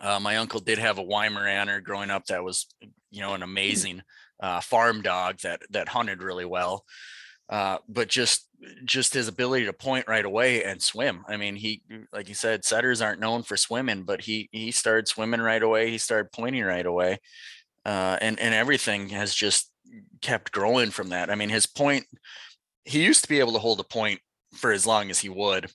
[0.02, 2.66] My uncle did have a Weimaraner growing up that was,
[3.16, 4.02] you know, an amazing
[4.40, 6.84] uh, farm dog that that hunted really well.
[7.48, 8.48] Uh, but just
[8.84, 11.24] just his ability to point right away and swim.
[11.28, 15.08] I mean, he like you said, setters aren't known for swimming, but he he started
[15.08, 15.90] swimming right away.
[15.90, 17.18] He started pointing right away,
[17.86, 19.72] uh, and and everything has just
[20.20, 21.30] kept growing from that.
[21.30, 22.04] I mean, his point.
[22.84, 24.20] He used to be able to hold a point
[24.54, 25.68] for as long as he would,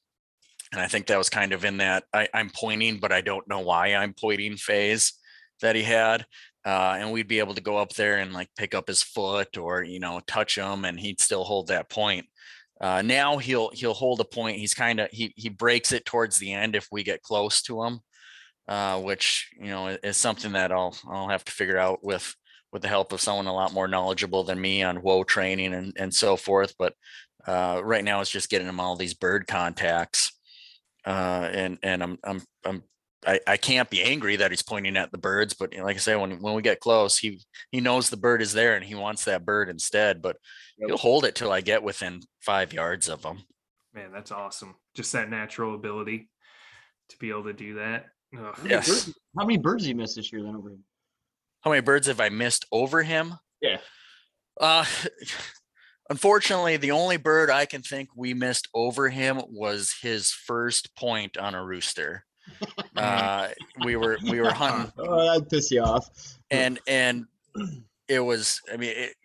[0.71, 3.47] and I think that was kind of in that I, I'm pointing, but I don't
[3.49, 5.13] know why I'm pointing phase
[5.61, 6.25] that he had.
[6.65, 9.57] Uh, and we'd be able to go up there and like pick up his foot
[9.57, 12.25] or you know touch him, and he'd still hold that point.
[12.79, 14.57] Uh, now he'll he'll hold a point.
[14.57, 17.83] He's kind of he he breaks it towards the end if we get close to
[17.83, 17.99] him,
[18.67, 22.35] uh, which you know is something that I'll I'll have to figure out with
[22.71, 25.93] with the help of someone a lot more knowledgeable than me on whoa training and
[25.95, 26.73] and so forth.
[26.79, 26.93] But
[27.45, 30.31] uh, right now it's just getting him all these bird contacts,
[31.05, 32.83] uh, and and I'm I'm I'm
[33.25, 35.95] I, I can't be angry that he's pointing at the birds, but you know, like
[35.95, 37.39] I say, when when we get close, he
[37.71, 40.21] he knows the bird is there and he wants that bird instead.
[40.21, 40.37] But
[40.77, 40.87] Yep.
[40.87, 43.43] he'll hold it till I get within five yards of him.
[43.93, 44.73] man, that's awesome.
[44.95, 46.29] Just that natural ability
[47.09, 48.05] to be able to do that.
[48.35, 48.41] Ugh.
[48.55, 48.87] How many Yes.
[48.87, 50.83] birds- How many birds did you miss this year then over him?
[51.61, 53.35] How many birds have I missed over him?
[53.61, 53.77] Yeah.
[54.59, 54.85] Uh,
[56.09, 61.37] unfortunately, the only bird I can think we missed over him was his first point
[61.37, 62.25] on a rooster.
[62.95, 63.47] Uh,
[63.85, 66.09] we were we were hunting Oh, that'd piss you off.
[66.49, 67.25] and and
[68.07, 69.15] it was i mean it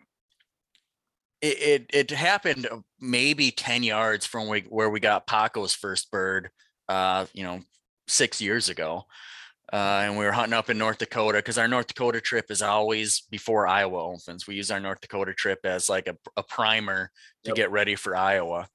[1.43, 2.69] it it, it happened
[3.01, 6.51] maybe 10 yards from we, where we got paco's first bird
[6.89, 7.61] uh you know
[8.09, 9.05] six years ago
[9.73, 12.63] uh, and we were hunting up in North Dakota because our North Dakota trip is
[12.63, 14.47] always before Iowa opens.
[14.47, 17.11] We use our North Dakota trip as like a, a primer
[17.43, 17.57] to Yep.
[17.57, 18.69] get ready for Iowa.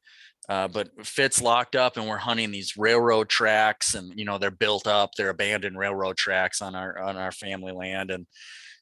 [0.50, 4.52] Uh, but Fitz locked up and we're hunting these railroad tracks and you know they're
[4.52, 8.26] built up, they're abandoned railroad tracks on our on our family land and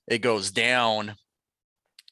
[0.07, 1.15] it goes down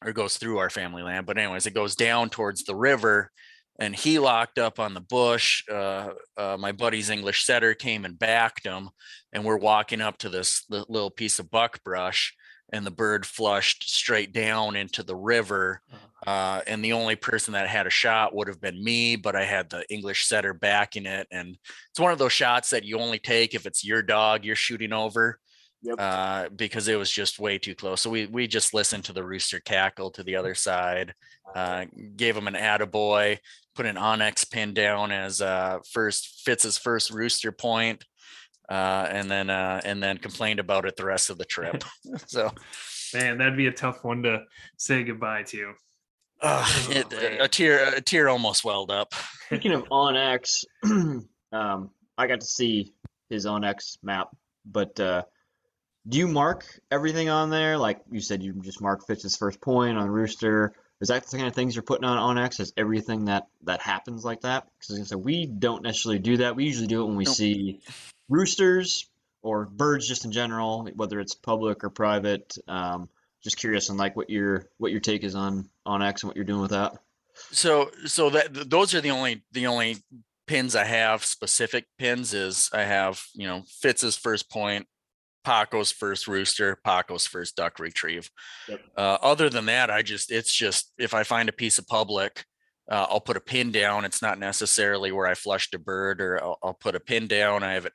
[0.06, 1.26] or goes through our family land.
[1.26, 3.32] But anyways, it goes down towards the river
[3.80, 5.64] and he locked up on the bush.
[5.70, 8.90] Uh, uh, my buddy's English setter came and backed him,
[9.32, 12.36] and we're walking up to this little piece of buck brush.
[12.74, 15.82] And the bird flushed straight down into the river.
[16.26, 19.46] Uh, and the only person that had a shot would have been me, but I
[19.46, 21.28] had the English setter backing it.
[21.32, 21.58] And
[21.90, 24.94] it's one of those shots that you only take if it's your dog you're shooting
[24.94, 25.40] over.
[25.84, 25.96] Yep.
[26.00, 28.02] Uh, because it was just way too close.
[28.02, 31.14] So we we just listened to the rooster cackle to the other side,
[31.56, 33.38] uh, gave him an attaboy,
[33.76, 38.04] put an onX pin down as uh first Fitz's first rooster point,
[38.70, 41.84] uh, and then uh, and then complained about it the rest of the trip.
[42.28, 42.52] so
[43.14, 44.44] Man, that'd be a tough one to
[44.78, 45.74] say goodbye to.
[46.42, 47.42] uh, it, man.
[47.42, 49.14] a tear a tear almost welled up.
[49.46, 50.66] Speaking of OnX,
[51.52, 52.94] um, I got to see
[53.30, 54.28] his OnX map,
[54.66, 55.24] but uh,
[56.08, 57.78] do you mark everything on there?
[57.78, 60.74] Like you said, you just mark Fitz's first point on Rooster.
[61.00, 62.60] Is that the kind of things you're putting on OnX?
[62.60, 64.68] Is everything that that happens like that?
[64.80, 66.56] Because we don't necessarily do that.
[66.56, 67.36] We usually do it when we Nope.
[67.36, 67.82] see
[68.30, 69.10] roosters
[69.42, 72.58] or birds just in general, whether it's public or private.
[72.68, 73.10] Um,
[73.44, 76.46] just curious on like what your what your take is on onX and what you're
[76.46, 76.98] doing with that.
[77.52, 79.98] So so that those are the only the only
[80.48, 84.88] pins I have specific pins is I have you know Fitz's first point,
[85.46, 88.30] Paco's first rooster, Paco's first duck retrieve.
[88.68, 88.82] Yep.
[88.98, 92.44] Uh, other than that, I just it's just if I find a piece of public,
[92.90, 94.04] uh, I'll put a pin down.
[94.04, 97.64] It's not necessarily where I flushed a bird, or I'll, I'll put a pin down.
[97.64, 97.94] I have it,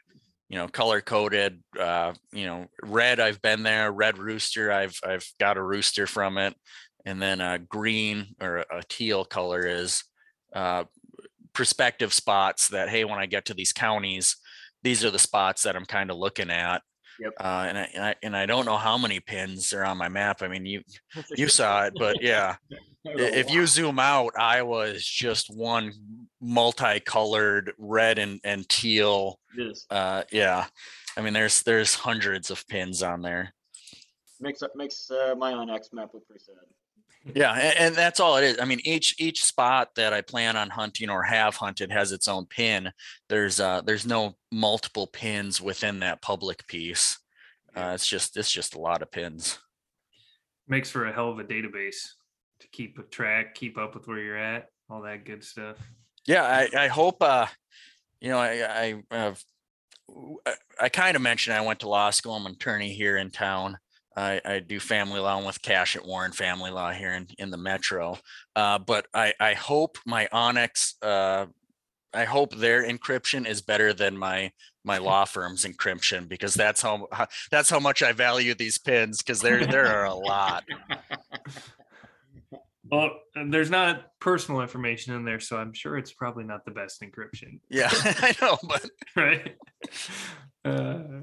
[0.52, 1.62] you know, color coded.
[1.80, 3.20] Uh, you know, red.
[3.20, 3.90] I've been there.
[3.90, 4.70] Red rooster.
[4.70, 6.54] I've I've got a rooster from it,
[7.06, 10.04] and then a green or a, teal color is
[10.54, 10.84] uh,
[11.54, 14.36] prospective spots that hey, when I get to these counties,
[14.82, 16.82] these are the spots that I'm kind of looking at.
[17.18, 17.32] Yep.
[17.40, 20.10] Uh, and I, and I and I don't know how many pins are on my
[20.10, 20.42] map.
[20.42, 20.82] I mean, you
[21.34, 22.56] you saw it, but yeah,
[23.06, 25.92] if you zoom out, Iowa is just one
[26.42, 29.38] multicolored red and, and teal.
[29.56, 29.86] Yes.
[29.88, 30.66] Uh, yeah,
[31.16, 33.54] I mean, there's there's hundreds of pins on there.
[34.40, 36.56] Makes makes uh, my onX map look pretty sad.
[37.36, 38.58] Yeah, and, and that's all it is.
[38.60, 42.26] I mean, each each spot that I plan on hunting or have hunted has its
[42.26, 42.90] own pin.
[43.28, 47.18] There's uh there's no multiple pins within that public piece.
[47.76, 49.58] Uh, it's just it's just a lot of pins.
[50.66, 52.08] Makes for a hell of a database
[52.60, 55.76] to keep a track, keep up with where you're at, all that good stuff.
[56.26, 57.46] Yeah, I, I hope, uh,
[58.20, 59.34] you know, I, I, uh,
[60.46, 62.34] I, I kind of mentioned I went to law school.
[62.34, 63.78] I'm an attorney here in town.
[64.16, 67.50] I, I do family law I'm with Cash at Warren Family Law here in, in
[67.50, 68.18] the metro.
[68.54, 71.46] Uh, but I, I hope my onX, uh,
[72.14, 74.52] I hope their encryption is better than my
[74.84, 79.18] my law firm's encryption because that's how how- that's how much I value these pins
[79.18, 80.64] because there there are a lot.
[82.92, 83.10] Well,
[83.48, 87.58] there's not personal information in there, so I'm sure it's probably not the best encryption,
[87.70, 89.56] Yeah, I know, but right?
[90.62, 91.22] Uh,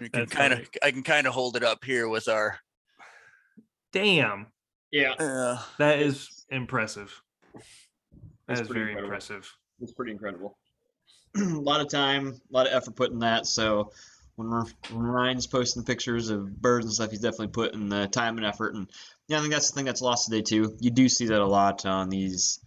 [0.00, 0.68] we can That's kind of.
[0.82, 2.58] I can kind of hold it up here with our.
[3.92, 4.46] damn,
[4.90, 7.12] Yeah, Uh, that is impressive.
[7.54, 7.62] That
[8.48, 9.04] That's is very incredible.
[9.04, 9.52] impressive.
[9.80, 10.56] it's pretty incredible.
[11.36, 13.46] a lot of time, a lot of effort put in that.
[13.46, 13.92] So
[14.36, 18.38] when, we're, when Ryan's posting pictures of birds and stuff, he's definitely putting the time
[18.38, 18.74] and effort.
[18.74, 18.88] And
[19.28, 20.76] yeah, I think that's the thing that's lost today too.
[20.80, 22.60] You do see that a lot on these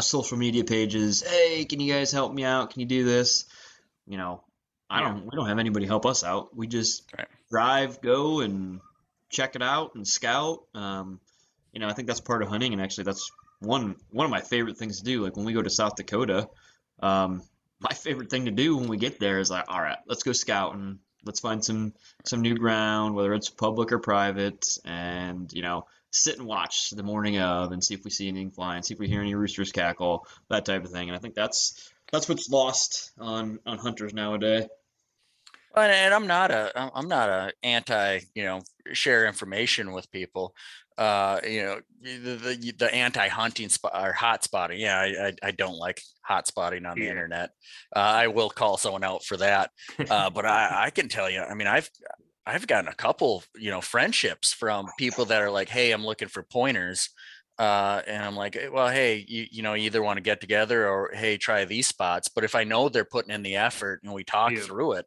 [0.00, 1.22] social media pages.
[1.22, 2.70] Hey, can you guys help me out?
[2.70, 3.44] Can you do this?
[4.06, 4.42] You know,
[4.90, 5.08] I Yeah.
[5.08, 5.24] don't.
[5.24, 6.56] We don't have anybody help us out.
[6.56, 7.28] We just Right.
[7.50, 8.80] drive, go, and
[9.30, 10.60] check it out and scout.
[10.74, 11.20] Um,
[11.72, 14.40] you know, I think that's part of hunting, and actually, that's one one of my
[14.40, 15.22] favorite things to do.
[15.22, 16.48] Like when we go to South Dakota,
[17.00, 17.42] um,
[17.80, 20.32] my favorite thing to do when we get there is like, all right, let's go
[20.32, 20.98] scouting.
[21.24, 21.92] Let's find some
[22.24, 27.02] some new ground, whether it's public or private, and you know, sit and watch the
[27.02, 29.72] morning of and see if we see anything flying, see if we hear any roosters
[29.72, 31.08] cackle, that type of thing.
[31.08, 34.64] And I think that's that's what's lost on on hunters nowadays.
[35.76, 38.60] And, and I'm not a I'm- not a anti you know
[38.92, 40.54] share information with people.
[40.98, 44.80] Uh, you know the the, the anti hunting spot or hot spotting.
[44.80, 47.10] Yeah, I, I I don't like hot spotting on the Yeah.
[47.10, 47.50] internet.
[47.94, 49.70] Uh, I will call someone out for that.
[50.10, 51.40] Uh, but I I can tell you.
[51.42, 51.88] I mean I've
[52.46, 56.28] I've gotten a couple you know friendships from people that are like, hey, I'm looking
[56.28, 57.10] for pointers.
[57.58, 60.40] Uh, and I'm like, "Eh, well, hey, you, you know, you either want to get
[60.40, 62.28] together or hey, try these spots.
[62.28, 64.60] But if I know they're putting in the effort and we talk Yeah.
[64.60, 65.06] through it,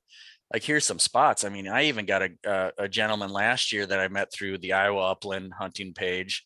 [0.53, 1.43] like here's some spots.
[1.43, 4.57] I mean, I even got a, a a gentleman last year that I met through
[4.57, 6.45] the Iowa upland hunting page,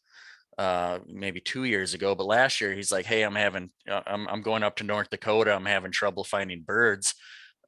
[0.58, 2.16] uh, maybe two years ago.
[2.16, 5.10] But last year he's like, hey, I'm having, uh, I'm I'm going up to North
[5.10, 5.54] Dakota.
[5.54, 7.16] I'm having trouble finding birds.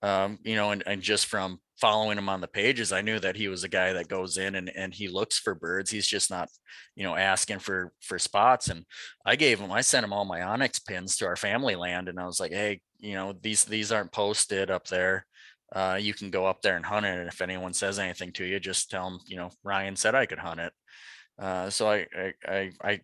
[0.03, 3.35] Um, you know, and, and just from following him on the pages, I knew that
[3.35, 5.89] he was a guy that goes in and, and he looks for birds.
[5.89, 6.49] He's just not,
[6.95, 8.69] you know, asking for for spots.
[8.69, 8.85] And
[9.25, 12.19] I gave him, I sent him all my onX pins to our family land, and
[12.19, 15.25] I was like, hey, you know, these these aren't posted up there
[15.73, 17.17] uh, you can go up there and hunt it.
[17.17, 20.25] And if anyone says anything to you, just tell them, you know, Ryan said I
[20.25, 20.73] could hunt it.
[21.37, 23.01] Uh, so I, I, I, I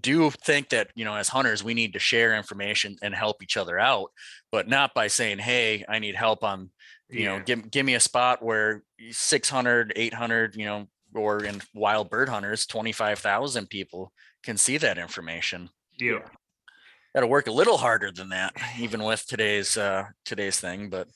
[0.00, 3.56] do think that, you know, as hunters, we need to share information and help each
[3.56, 4.10] other out,
[4.50, 6.70] but not by saying, Hey, I need help on,
[7.10, 12.08] you know, give, give me a spot where 600, 800, you know, or in wild
[12.08, 14.12] bird hunters, 25,000 people
[14.42, 15.68] can see that information.
[15.98, 16.20] Yeah.
[17.14, 21.06] Got to work a little harder than that, even with today's, uh, today's thing, but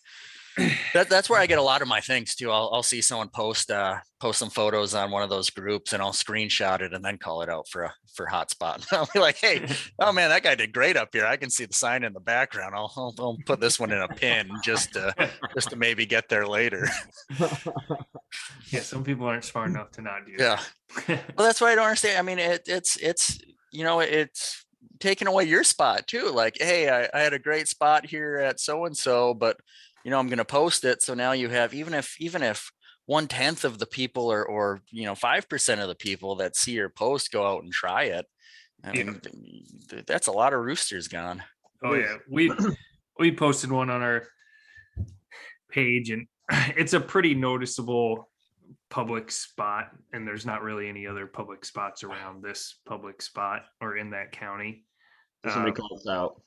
[0.94, 2.50] that, that's where I get a lot of my things too.
[2.50, 6.02] I'll, I'll see someone post, uh, post some photos on one of those groups and
[6.02, 8.86] I'll screenshot it and then call it out for a, for hotspot.
[8.92, 9.66] I'll be like, Hey,
[9.98, 11.26] oh man, that guy did great up here.
[11.26, 12.74] I can see the sign in the background.
[12.74, 15.12] I'll, I'll, I'll put this one in a pin just to,
[15.54, 16.88] just to maybe get there later.
[18.70, 18.80] Yeah.
[18.80, 20.60] Some people aren't smart enough to not do Yeah.
[21.06, 21.22] that.
[21.36, 22.18] Well, that's why I don't understand.
[22.18, 23.38] I mean, it, it's it's
[23.70, 24.64] you know it's
[24.98, 26.30] taking away your spot too.
[26.30, 29.56] Like, hey, I, I had a great spot here at so and so, but
[30.06, 31.02] you know I'm going to post it.
[31.02, 32.70] So now you have even if even if
[33.06, 36.54] one tenth of the people or or you know five percent of the people that
[36.54, 38.24] see your post go out and try it.
[38.84, 39.02] I Yeah.
[39.04, 39.20] mean,
[39.90, 41.42] th- that's a lot of roosters gone.
[41.82, 42.52] Oh yeah, we
[43.18, 44.22] we posted one on our
[45.70, 46.28] page, and
[46.76, 48.30] it's a pretty noticeable
[48.88, 53.96] public spot, and there's not really any other public spots around this public spot or
[53.96, 54.84] in that county.
[55.44, 56.40] Somebody Um, calls out.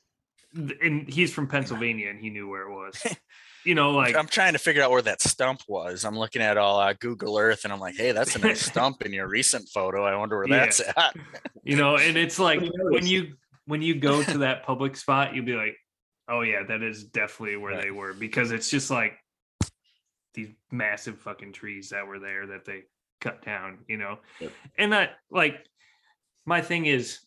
[0.82, 3.05] and he's from Pennsylvania, and he knew where it was.
[3.66, 6.05] You know, like I'm trying to figure out where that stump was.
[6.05, 9.01] I'm looking at all uh, Google Earth, and I'm like, hey, that's a nice stump
[9.03, 10.05] in your recent photo.
[10.05, 10.60] I wonder where Yeah.
[10.60, 11.16] that's at.
[11.64, 13.36] you know, and it's like when you
[13.66, 15.76] when you go to that public spot, you'll be like,
[16.30, 17.84] oh yeah, that is definitely where Right.
[17.84, 19.14] they were because it's just like
[20.34, 22.84] these massive fucking trees that were there that they
[23.20, 24.20] cut down, you know.
[24.39, 24.51] Yep.
[24.78, 25.66] And that like
[26.45, 27.20] my thing is,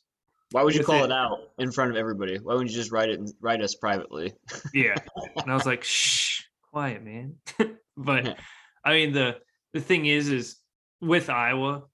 [0.53, 2.39] Why would you call it- it out in front of everybody?
[2.39, 4.33] Why wouldn't you just write it and write us privately?
[4.75, 4.95] yeah.
[5.37, 7.37] and I was like, shh, quiet, man.
[7.97, 8.39] but
[8.85, 9.39] I mean the
[9.73, 10.57] the thing is is
[11.01, 11.85] with Iowa,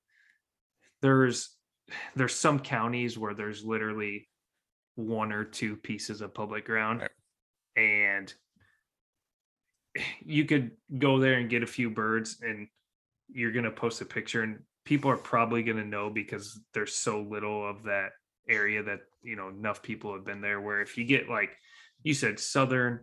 [1.03, 1.51] there's
[2.17, 4.29] there's some counties where there's literally
[4.97, 7.01] one or two pieces of public ground.
[7.01, 7.11] Right.
[7.77, 8.35] And
[10.21, 12.69] you could go there and get a few birds and
[13.29, 17.69] you're gonna post a picture and people are probably gonna know because there's so little
[17.69, 18.11] of that
[18.49, 21.57] area that you know enough people have been there where if you get like
[22.03, 23.01] you said southern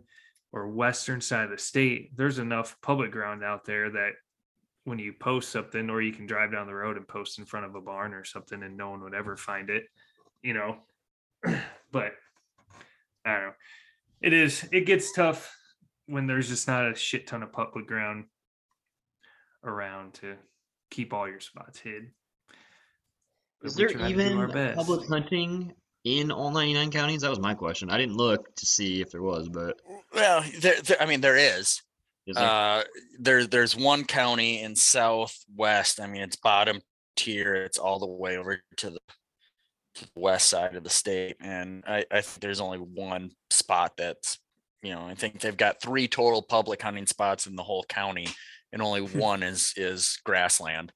[0.52, 4.12] or western side of the state there's enough public ground out there that
[4.84, 7.66] when you post something or you can drive down the road and post in front
[7.66, 9.84] of a barn or something and no one would ever find it
[10.42, 10.76] you know?
[11.92, 12.12] But
[13.24, 13.52] i don't know.
[14.20, 15.54] It is it gets tough
[16.06, 18.26] when there's just not a shit ton of public ground
[19.64, 20.34] around to
[20.90, 22.10] keep all your spots hid
[23.66, 25.72] Is there try to do our even public hunting
[26.04, 27.22] in all 99 counties?
[27.22, 27.90] That was my question.
[27.90, 29.80] I didn't look to see if there was, but
[30.14, 31.82] Well, there, there I mean, there is.
[32.26, 32.44] is there?
[32.44, 32.84] Uh,
[33.18, 36.00] there, there's one county in southwest.
[36.00, 36.80] I mean, it's bottom
[37.16, 37.54] tier.
[37.54, 39.00] It's all the way over to the,
[39.96, 43.96] to the west side of the state, and I, I think there's only one spot
[43.96, 44.38] that's,
[44.82, 48.28] you know, I think they've got three total public hunting spots in the whole county,
[48.72, 50.92] and only one is is grassland.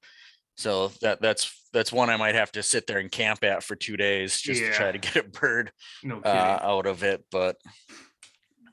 [0.61, 3.75] So that that's that's one I might have to sit there and camp at for
[3.75, 5.71] two days just to try to get a bird
[6.03, 7.25] no uh, out of it.
[7.31, 7.57] But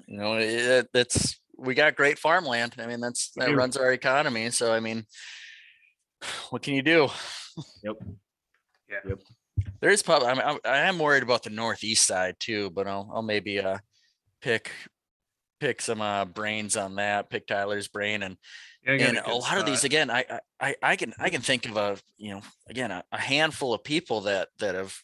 [0.06, 2.74] you know, it, that's we got great farmland.
[2.78, 4.50] I mean, that's that runs our economy.
[4.50, 5.06] So I mean,
[6.50, 7.08] what can you do?
[7.82, 7.96] Yep.
[8.90, 8.96] Yeah.
[9.08, 9.18] Yep.
[9.80, 10.28] There is probably.
[10.28, 13.60] I, mean, I, I am worried about the northeast side too, but I'll I'll maybe
[13.60, 13.78] uh
[14.42, 14.70] pick
[15.60, 17.30] pick some uh brains on that.
[17.30, 18.36] Pick Tyler's brain and
[18.84, 21.68] Yeah, and a good lot of these again I, I i can i can think
[21.68, 24.96] of a you know again a, a handful of people that that have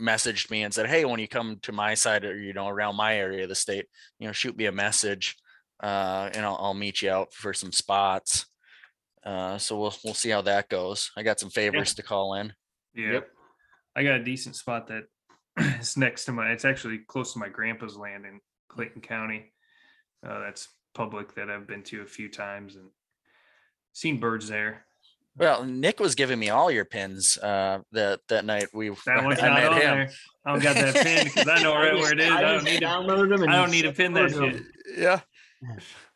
[0.00, 2.96] messaged me and said hey when you come to my side or you know around
[2.96, 3.86] my area of the state
[4.18, 5.36] you know shoot me a message
[5.82, 8.46] uh and i'll, I'll meet you out for some spots
[9.24, 12.52] uh so we'll we'll see how that goes i got some favors to call in
[12.94, 13.12] Yeah.
[13.12, 13.28] Yep.
[13.96, 15.04] I got a decent spot that
[15.80, 19.52] is next to my, it's actually close to my grandpa's land in Clayton County.
[20.26, 22.88] Uh, that's public that I've been to a few times and
[23.92, 24.84] seen birds there.
[25.36, 29.40] well nick was giving me all your pins uh that that night we That one's
[29.40, 29.80] I not met on him.
[29.82, 30.10] there.
[30.44, 32.30] I don't got that pin because I know right where it is.
[32.30, 34.52] I don't just need to, downloaded them and I don't need to pin that uploaded
[34.52, 34.54] shit.
[34.56, 34.66] 'em.
[34.98, 35.20] yeah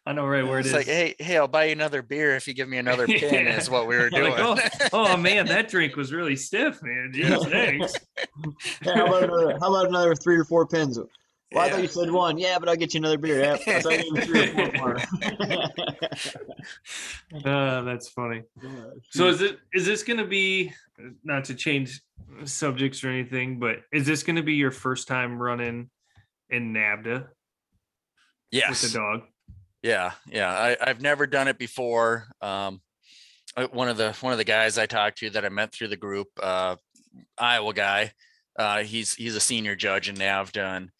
[0.07, 0.75] I know right where it it's is.
[0.75, 3.57] like hey hey i'll buy you another beer if you give me another pin Yeah.
[3.57, 7.13] is what we were doing like, oh man, that drink was really stiff, man.
[7.15, 7.95] Jeez, thanks.
[8.85, 10.99] Yeah, how, about another, how about another three or four pins?
[11.55, 12.39] Well, I thought you said one.
[12.39, 13.41] Yeah, but I'll get you another beer.
[13.41, 14.97] Yeah, I gave you three or four more.
[17.45, 18.43] Uh, that's funny.
[19.11, 20.73] So is it is this going to be
[21.23, 22.01] not to change
[22.45, 25.91] subjects or anything, but is this going to be your first time running
[26.51, 27.29] in NAVHDA with
[28.51, 29.23] yes the dog?
[29.83, 30.51] Yeah, yeah.
[30.51, 32.27] I, I've never done it before.
[32.41, 32.81] Um,
[33.57, 35.89] uh, one of the one of the guys I talked to that I met through
[35.89, 36.77] the group, uh,
[37.39, 38.13] Iowa guy,
[38.59, 40.91] uh, he's he's a senior judge in NAVHDA, and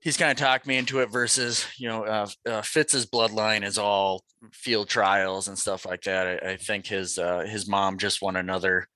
[0.00, 1.10] he's kind of talked me into it.
[1.10, 4.22] Versus, you know, uh, uh, Fitz's bloodline is all
[4.52, 6.44] field trials and stuff like that.
[6.44, 8.86] I, I think his uh, his mom just won another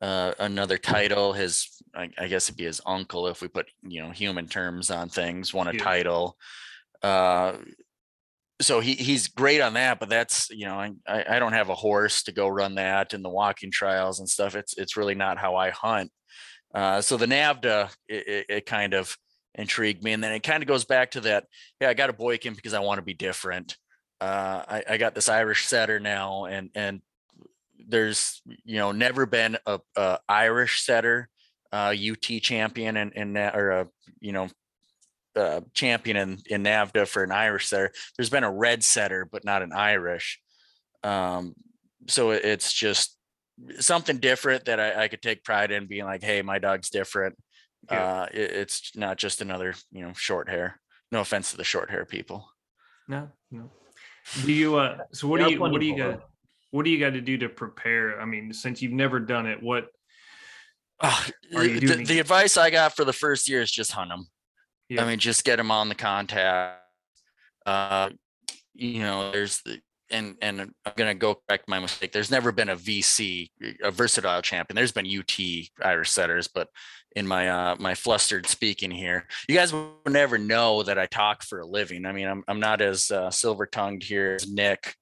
[0.00, 1.32] uh, another title.
[1.32, 4.90] His I, I guess it'd be his uncle if we put you know human terms
[4.90, 5.52] on things.
[5.54, 5.82] Won a Yeah.
[5.84, 6.36] title.
[7.02, 7.56] Uh,
[8.60, 11.74] so he he's great on that, but that's you know I I don't have a
[11.74, 14.54] horse to go run that and the walking trials and stuff.
[14.54, 16.12] It's it's really not how I hunt.
[16.74, 19.16] Uh, so the NAVHDA it, it, it kind of
[19.54, 21.46] intrigued me, and then it kind of goes back to that.
[21.80, 23.76] Yeah, I got a Boykin because I want to be different.
[24.20, 27.00] Uh, I, I got this Irish setter now, and and
[27.88, 31.28] there's you know never been a, a Irish setter
[31.72, 33.88] uh, UT champion and and or a
[34.20, 34.48] you know
[35.72, 37.90] champion in, in NAVHDA for an Irish setter.
[38.16, 40.38] There's been a red setter, but not an Irish.
[41.02, 41.54] Um,
[42.06, 43.16] so it's just
[43.78, 47.36] something different that I, I could take pride in being like, hey, my dog's different.
[47.90, 48.04] Yeah.
[48.04, 50.80] Uh, it- it's not just another, you know, short hair.
[51.10, 52.48] No offense to the short hair people.
[53.08, 53.70] No, no.
[54.44, 56.22] Do you uh so what There do you what do you got
[56.70, 58.20] what do you got to do to prepare?
[58.20, 59.88] I mean, since you've never done it, what
[61.00, 61.24] Uh,
[61.56, 64.26] Are you the, the advice I got for the first year is just hunt them.
[64.88, 65.02] Yeah.
[65.02, 66.80] I mean, just get them on the contact.
[67.66, 68.10] Uh,
[68.74, 69.80] you know, there's the
[70.10, 72.12] and and I'm gonna go correct my mistake.
[72.12, 73.50] There's never been a VC,
[73.82, 74.76] a versatile champion.
[74.76, 75.34] There's been UT
[75.82, 76.68] Irish setters, but
[77.16, 81.42] in my uh my flustered speaking here, you guys will never know that I talk
[81.42, 82.06] for a living.
[82.06, 84.94] I mean, I'm I'm not as uh, silver tongued here as Nick,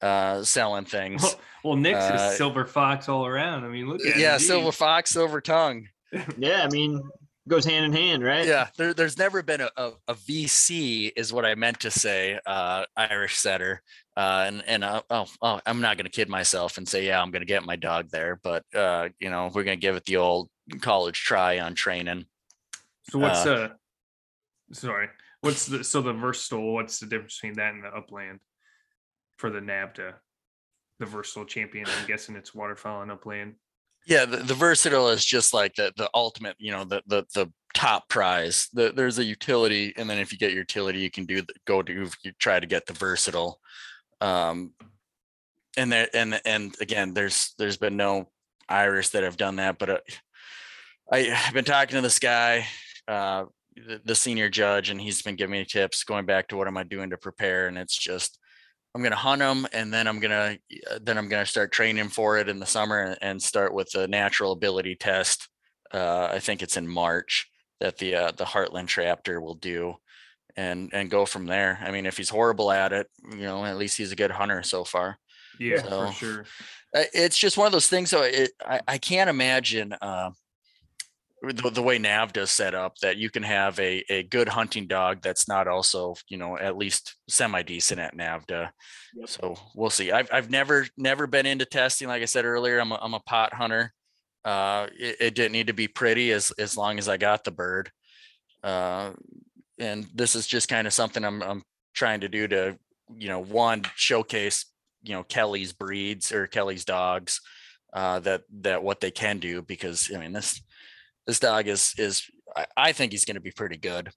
[0.00, 1.22] uh, selling things.
[1.22, 3.64] well, well Nick's Uh, a silver fox all around.
[3.64, 5.88] I mean, look at yeah, him, silver fox, silver tongue.
[6.38, 7.02] Yeah, I mean,
[7.48, 8.46] goes hand in hand, right?
[8.46, 12.38] yeah there, there's never been a, a, a vc is what i meant to say
[12.46, 13.82] uh irish setter
[14.16, 17.20] uh and and uh, oh, oh i'm not going to kid myself and say yeah
[17.20, 19.96] i'm going to get my dog there but uh you know we're going to give
[19.96, 20.48] it the old
[20.80, 22.26] college try on training
[23.10, 23.70] So what's uh,
[24.72, 25.08] sorry,
[25.40, 26.74] what's the so the versatile?
[26.74, 28.40] What's the difference between that and the upland
[29.36, 30.14] for the NAVHDA?
[31.00, 31.86] The versatile champion.
[31.86, 33.54] I'm guessing it's waterfowl and upland.
[34.06, 37.50] yeah the, the versatile is just like the the ultimate you know the the, the
[37.74, 41.24] top prize the, there's a utility and then if you get your utility you can
[41.26, 43.60] do the, go to you try to get the versatile
[44.20, 44.72] um
[45.76, 48.28] and there and and again there's there's been no
[48.68, 49.98] irish that have done that but uh,
[51.10, 52.66] i have been talking to this guy
[53.08, 53.44] uh
[53.76, 56.76] the, the senior judge and he's been giving me tips going back to what am
[56.76, 58.38] i doing to prepare and it's just
[58.94, 61.72] i'm going to hunt him and then i'm going to then i'm going to start
[61.72, 65.48] training for it in the summer and, and start with the natural ability test
[65.94, 67.48] uh i think it's in march
[67.80, 69.94] that the uh, the heartland chapter will do
[70.56, 73.76] and and go from there i mean if he's horrible at it you know at
[73.78, 75.18] least he's a good hunter so far
[75.60, 76.44] Yeah, So- for sure.
[76.96, 78.10] uh, it's just one of those things.
[78.10, 80.30] So it, I, I can't imagine uh,
[81.42, 85.22] the, the way NAVHDA set up that you can have a, a good hunting dog
[85.22, 88.70] that's not also, you know, at least semi decent at NAVHDA.
[89.14, 89.28] Yep.
[89.28, 90.12] So we'll see.
[90.12, 92.08] I've, I've never, never been into testing.
[92.08, 93.92] Like I said earlier, I'm a, I'm a pot hunter.
[94.44, 97.50] Uh, it, it didn't need to be pretty as, as long as I got the
[97.50, 97.90] bird.
[98.62, 99.12] Uh,
[99.78, 101.62] and this is just kind of something I'm, I'm
[101.94, 102.78] trying to do to,
[103.16, 104.66] you know, one showcase
[105.02, 107.40] you know Kelly's breeds or Kelly's dogs
[107.92, 110.60] uh that that what they can do because I mean this
[111.28, 112.24] this dog is is
[112.56, 114.10] I, I think he's going to be pretty good.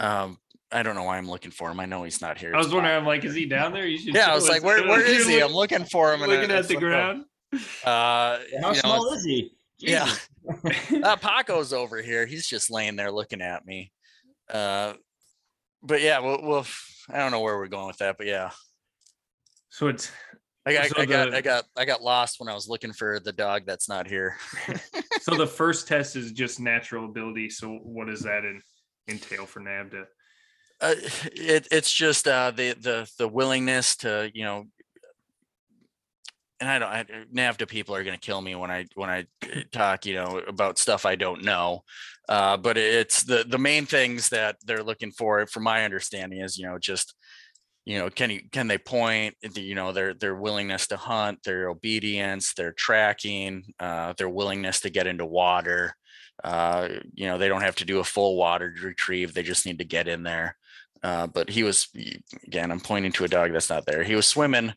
[0.00, 0.38] Um
[0.72, 1.78] I don't know why I'm looking for him.
[1.78, 2.52] I know he's not here.
[2.52, 2.96] I was wondering.
[2.96, 3.86] I'm like, is he down there?
[3.86, 4.12] You should.
[4.14, 5.34] Yeah, I was like, where where is he?
[5.36, 6.22] Look- I'm looking for him.
[6.22, 6.90] and looking I at the flipped up.
[6.90, 7.24] ground.
[7.52, 9.52] Uh, How you know, small is he?
[9.78, 10.06] Yeah.
[10.06, 10.92] Jesus.
[11.04, 12.26] uh, Paco's over here.
[12.26, 13.92] He's just laying there looking at me.
[14.50, 14.94] Uh,
[15.82, 16.66] but yeah, we'll, we'll.
[17.08, 18.50] I don't know where we're going with that, but yeah,
[19.68, 20.10] So it's
[20.66, 22.92] I got, So I got, the- I got, I got lost when I was looking
[22.92, 24.36] for the dog that's not here.
[25.20, 27.50] so the first test is just natural ability.
[27.50, 28.62] So what does that in,
[29.08, 30.04] entail for NAVHDA?
[30.80, 30.94] Uh,
[31.32, 34.64] it, it's just uh, the the the willingness to you know,
[36.60, 36.88] and I don't.
[36.88, 40.14] I, NAVHDA people are going to kill me when I when I uh, talk you
[40.14, 41.84] know about stuff I don't know.
[42.28, 46.58] Uh, but it's the the main things that they're looking for, from my understanding, is
[46.58, 47.14] you know just
[47.84, 51.68] you know can you can they point you know their their willingness to hunt their
[51.68, 55.94] obedience their tracking uh, their willingness to get into water?
[56.42, 59.78] Uh, you know they don't have to do a full water retrieve they just need
[59.78, 60.56] to get in there.
[61.02, 61.88] Uh, but he was
[62.46, 64.02] again i'm pointing to a dog that's not there.
[64.02, 64.72] He was swimming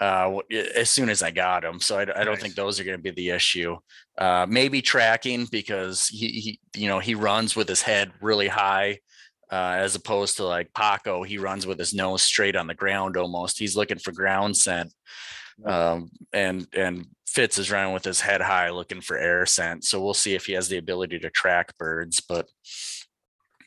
[0.00, 0.38] uh,
[0.74, 3.02] as soon as i got him so i, I don't think those are going to
[3.02, 3.76] be the issue.
[4.18, 8.98] Uh, maybe tracking because he, he you know he runs with his head really high
[9.50, 13.16] uh, as opposed to like Paco, he runs with his nose straight on the ground
[13.16, 13.58] almost.
[13.58, 14.92] He's looking for ground scent.
[15.64, 19.84] Um, and and Fitz is running with his head high looking for air scent.
[19.84, 22.20] So we'll see if he has the ability to track birds.
[22.20, 22.48] But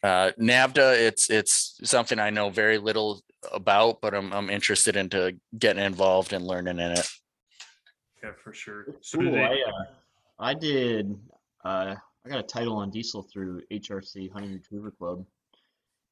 [0.01, 3.21] uh, NAVHDA, it's it's something I know very little
[3.51, 7.07] about, but I'm I'm interested into getting involved and learning in it.
[8.23, 8.85] Yeah, for sure.
[9.01, 9.33] So do Cool.
[9.33, 9.83] they, I, uh,
[10.39, 11.15] I did.
[11.63, 15.25] Uh, I got a title on Diesel through HRC Hunting Retriever Club,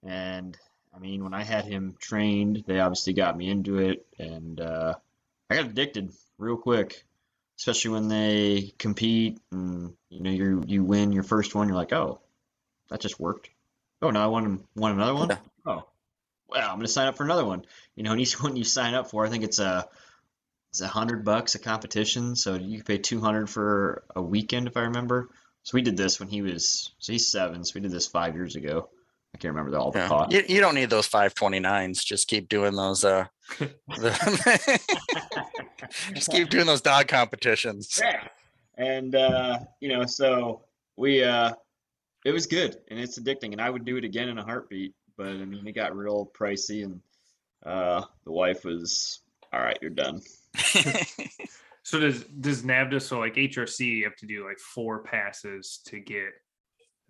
[0.05, 0.57] and
[0.93, 4.95] I mean, when I had him trained, they obviously got me into it, and uh,
[5.49, 7.03] I got addicted real quick.
[7.57, 11.93] Especially when they compete, and you know, you you win your first one, you're like,
[11.93, 12.19] oh,
[12.89, 13.51] that just worked.
[14.01, 15.37] Oh, now I want want another one.
[15.63, 15.85] Oh,
[16.47, 17.63] well, I'm gonna sign up for another one.
[17.95, 19.87] You know, and each one you sign up for, I think it's a
[20.71, 24.75] it's a hundred bucks a competition, so you pay two hundred for a weekend if
[24.75, 25.29] I remember.
[25.61, 28.35] So we did this when he was so he's seven, so we did this five
[28.35, 28.89] years ago.
[29.41, 30.07] I can't remember all the Yeah.
[30.07, 30.35] costs.
[30.35, 32.05] You, you don't need those 529s.
[32.05, 33.03] Just keep doing those.
[33.03, 33.25] Uh,
[33.57, 34.79] the-
[36.13, 37.99] just keep doing those dog competitions.
[38.11, 38.27] Yeah.
[38.77, 40.61] And uh, you know, so
[40.95, 41.53] we uh
[42.23, 44.93] it was good and it's addicting and I would do it again in a heartbeat,
[45.17, 47.01] but I mean it got real pricey and
[47.65, 49.21] uh the wife was
[49.51, 50.21] all right, you're done.
[51.83, 55.99] so does does NAVHDA so like HRC you have to do like four passes to
[55.99, 56.29] get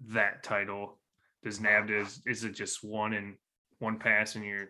[0.07, 0.97] that title.
[1.43, 3.35] Does NAVHDA is, is it just one and
[3.79, 4.67] one pass and you're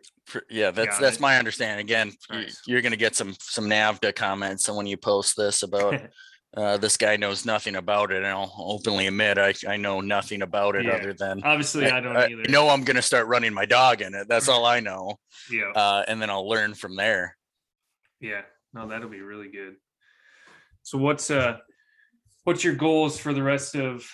[0.50, 1.22] yeah, that's that's it.
[1.22, 1.84] my understanding.
[1.86, 2.62] Again, you- Nice.
[2.66, 6.00] you're gonna get some some NAVHDA comments, and when you post this about
[6.58, 10.42] uh, this guy knows nothing about it, and I'll openly admit I I know nothing
[10.44, 10.92] about it Yeah.
[10.94, 12.44] other than obviously I, don't either.
[12.50, 14.28] know I'm gonna start running my dog in it.
[14.30, 15.20] That's all I know,
[15.50, 15.72] Yeah.
[15.76, 17.36] uh, and then I'll learn from there.
[18.22, 18.44] Yeah,
[18.74, 19.76] no, that'll be really good.
[20.84, 21.58] So what's uh
[22.46, 24.10] what's your goals for the rest of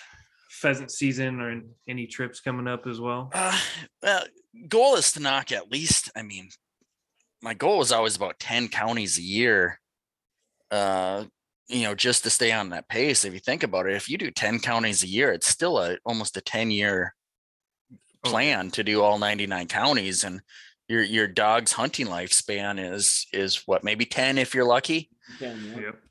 [0.48, 3.30] pheasant season or any trips coming up as well?
[3.32, 3.58] Uh,
[4.02, 4.24] well,
[4.68, 6.10] goal is to knock at least.
[6.16, 6.48] I mean,
[7.42, 9.80] my goal is always about ten counties a year.
[10.70, 11.24] Uh,
[11.68, 13.24] you know, just to stay on that pace.
[13.24, 15.98] If you think about it, if you do ten counties a year, it's still a
[16.04, 17.14] almost a ten year
[18.24, 20.40] Oh, plan to do all 99 counties and
[20.88, 25.08] your your dog's hunting lifespan is is what maybe 10 if you're lucky
[25.40, 26.02] Yep.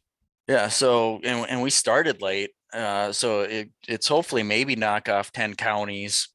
[0.47, 5.31] yeah so and, and we started late uh so it, it's hopefully maybe knock off
[5.31, 6.29] 10 counties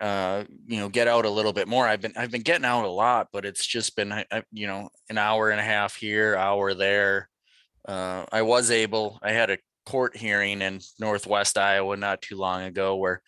[0.00, 1.86] uh you know get out a little bit more.
[1.86, 5.18] I've been i've been getting out a lot but it's just been you know an
[5.18, 7.28] hour and a half here hour there.
[7.86, 12.62] Uh i was able i had a court hearing in northwest iowa not too long
[12.62, 13.22] ago where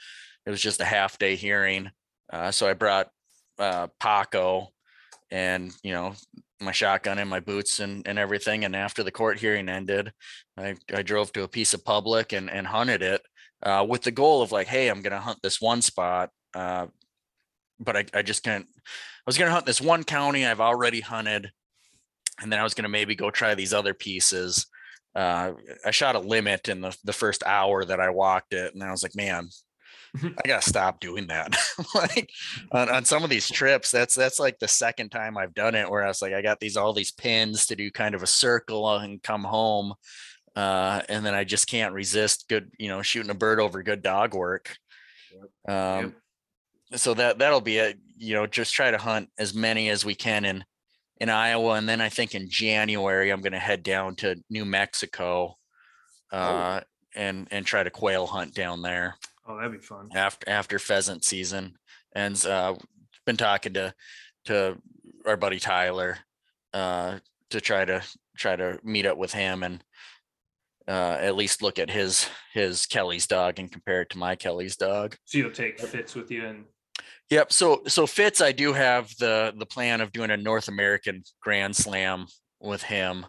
[0.47, 1.90] it was just a half day hearing.
[2.32, 3.09] Uh so i brought
[3.59, 4.68] uh paco
[5.30, 6.14] and you know
[6.65, 8.65] my shotgun and my boots and, and everything.
[8.65, 10.13] And after the court hearing ended,
[10.57, 13.23] I, I drove to a piece of public and, and hunted it
[13.63, 16.31] uh, with the goal of like, hey, I'm going to hunt this one spot.
[16.55, 16.87] Uh,
[17.81, 21.01] but I, I just can't, I was going to hunt this one county I've already
[21.01, 21.51] hunted.
[22.41, 24.67] And then I was going to maybe go try these other pieces.
[25.15, 25.53] Uh,
[25.85, 28.75] I shot a limit in the, the first hour that I walked it.
[28.75, 29.49] And I was like, man,
[30.23, 31.57] I gotta stop doing that.
[31.95, 32.31] like
[32.71, 35.91] on, on some of these trips, that's that's like the second time I've done it
[35.91, 38.27] where I was like, I got these all these pins to do kind of a
[38.27, 39.95] circle and come home.
[40.55, 44.03] Uh, and then I just can't resist good, you know, shooting a bird over good
[44.03, 44.77] dog work.
[45.67, 46.15] Um,
[46.95, 47.99] so that that'll be it.
[48.19, 50.63] You know, just try to hunt as many as we can in
[51.21, 54.67] in Iowa, and then I think in January I'm going to head down to New
[54.67, 55.57] Mexico,
[56.31, 56.81] uh,
[57.15, 59.17] and and try to quail hunt down there
[59.53, 60.09] Oh, that'd be fun.
[60.14, 61.76] after after pheasant season
[62.14, 62.74] and uh
[63.26, 63.94] been talking to
[64.46, 64.76] to
[65.26, 66.18] our buddy Tyler
[66.72, 67.18] uh
[67.50, 68.03] to try to
[68.36, 69.84] try to meet up with him and
[70.88, 74.76] uh at least look at his his Kelly's dog and compare it to my Kelly's
[74.76, 75.16] dog.
[75.24, 76.64] So you'll take Fitz with you and
[77.30, 77.53] Yep.
[77.53, 81.74] So so Fitz, I do have the the plan of doing a North American Grand
[81.74, 82.26] Slam
[82.61, 83.24] with him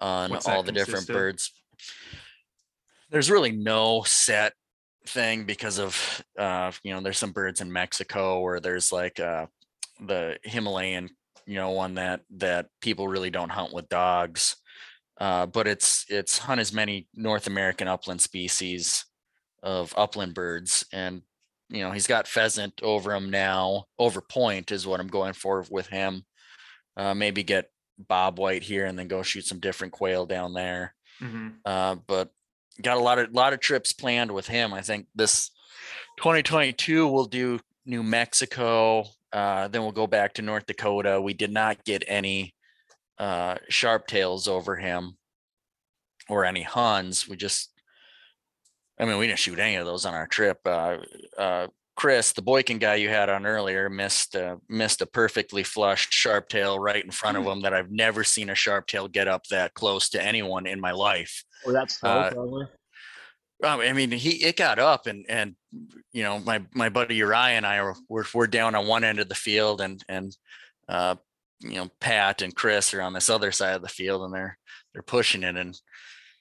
[0.00, 1.14] on What's all the different of?
[1.14, 1.52] birds.
[3.10, 4.52] There's really no set
[5.08, 9.46] thing because of uh you know there's some birds in Mexico or there's like uh
[10.00, 11.10] the Himalayan
[11.46, 14.56] you know one that that people really don't hunt with dogs.
[15.20, 19.04] Uh, but it's it's hunt as many North American upland species
[19.62, 21.22] of upland birds and
[21.70, 23.84] you know, he's got pheasant over him now.
[23.98, 26.24] Over point is what I'm going for with him.
[26.96, 30.94] Uh, maybe get Bob White here and then go shoot some different quail down there.
[31.20, 31.56] Mhm.
[31.64, 32.30] Uh, but
[32.82, 34.72] got a lot of lot of trips planned with him.
[34.72, 35.50] I think this
[36.18, 39.04] 2022 we'll do New Mexico.
[39.32, 41.20] Uh, then we'll go back to North Dakota.
[41.20, 42.54] We did not get any
[43.18, 45.16] uh, sharp tails over him
[46.28, 47.28] or any Huns.
[47.28, 47.70] We just
[48.98, 50.58] I mean, we didn't shoot any of those on our trip.
[50.64, 50.98] Uh,
[51.36, 51.68] uh,
[51.98, 56.48] Chris, the Boykin guy you had on earlier, missed uh, missed a perfectly flushed sharp
[56.48, 59.48] tail right in front of him that I've never seen a sharp tail get up
[59.48, 61.42] that close to anyone in my life.
[61.66, 62.66] Oh, that's Uh, probably.
[63.64, 65.56] Um, I mean, he it got up and and
[66.12, 69.18] you know my my buddy Uriah and I were we're, we're down on one end
[69.18, 70.36] of the field and and
[70.88, 71.16] uh,
[71.58, 74.56] you know Pat and Chris are on this other side of the field and they're
[74.92, 75.76] they're pushing it and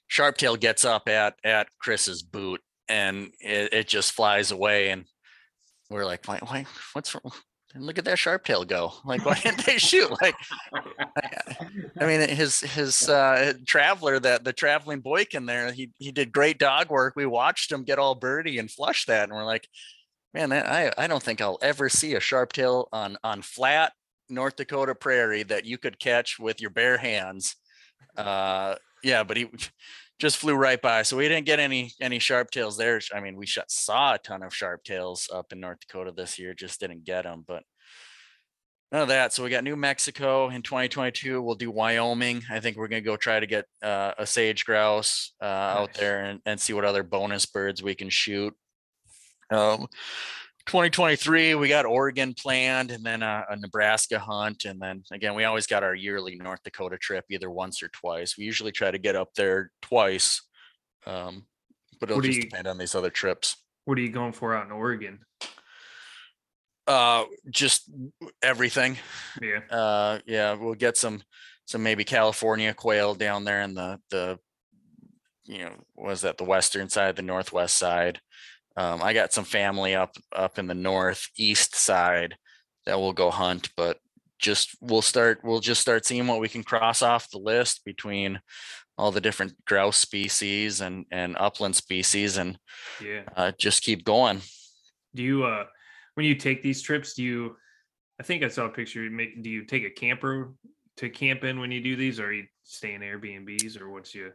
[0.08, 5.06] Sharptail gets up at at Chris's boot and it, it just flies away and
[5.90, 7.32] we're like why why what's wrong?
[7.74, 8.94] And look at that sharp tail go!
[9.04, 10.10] Like, why didn't they shoot?
[10.22, 10.36] Like,
[12.00, 16.60] I mean, his his uh, traveler, that the traveling Boykin there, he he did great
[16.60, 17.14] dog work.
[17.16, 19.68] We watched him get all birdie and flush that, and we're like,
[20.34, 23.92] man, I I don't think I'll ever see a sharp tail on on flat
[24.30, 27.58] North Dakota prairie that you could catch with your bare hands.
[28.16, 29.50] Uh, yeah, but he
[30.20, 31.04] just flew right by.
[31.04, 33.00] So we didn't get any any sharp tails there.
[33.14, 36.40] I mean, we shot, saw a ton of sharp tails up in North Dakota this
[36.40, 37.44] year, just didn't get them.
[37.48, 37.64] But
[38.92, 39.34] none of that.
[39.34, 41.42] So we got New Mexico in 2022.
[41.42, 42.44] We'll do Wyoming.
[42.50, 46.26] I think we're gonna go try to get uh, a sage grouse uh, out there
[46.26, 48.54] and, and see what other bonus birds we can shoot.
[49.52, 49.88] Um,
[50.68, 54.66] 2023 we got oregon planned and then a, a nebraska hunt.
[54.66, 58.38] And then again we always got our yearly north dakota trip either once or twice.
[58.38, 60.42] We usually try to get up there twice
[61.06, 61.46] um,
[62.00, 63.56] but it'll What just you- depend on these other trips.
[63.86, 65.20] What are you going for out in Oregon?
[66.86, 67.90] uh just
[68.42, 68.98] everything.
[69.42, 69.60] Yeah.
[69.76, 71.22] uh yeah we'll get some
[71.66, 74.40] some maybe california quail down there in the the
[75.44, 78.22] you know was that the western side the northwest side
[78.78, 82.36] um i got some family up up in the northeast side
[82.86, 83.98] that will go hunt but
[84.40, 88.40] just we'll start we'll just start seeing what we can cross off the list between
[88.98, 92.58] all the different grouse species and and upland species and
[93.04, 93.24] Yeah.
[93.36, 94.42] uh, just keep going
[95.16, 95.66] Do you uh
[96.14, 97.58] when you take these trips, do you
[98.20, 100.54] I think I saw a picture you make do you take a camper
[100.98, 104.32] to camp in when you do these or you stay in Airbnbs or what's you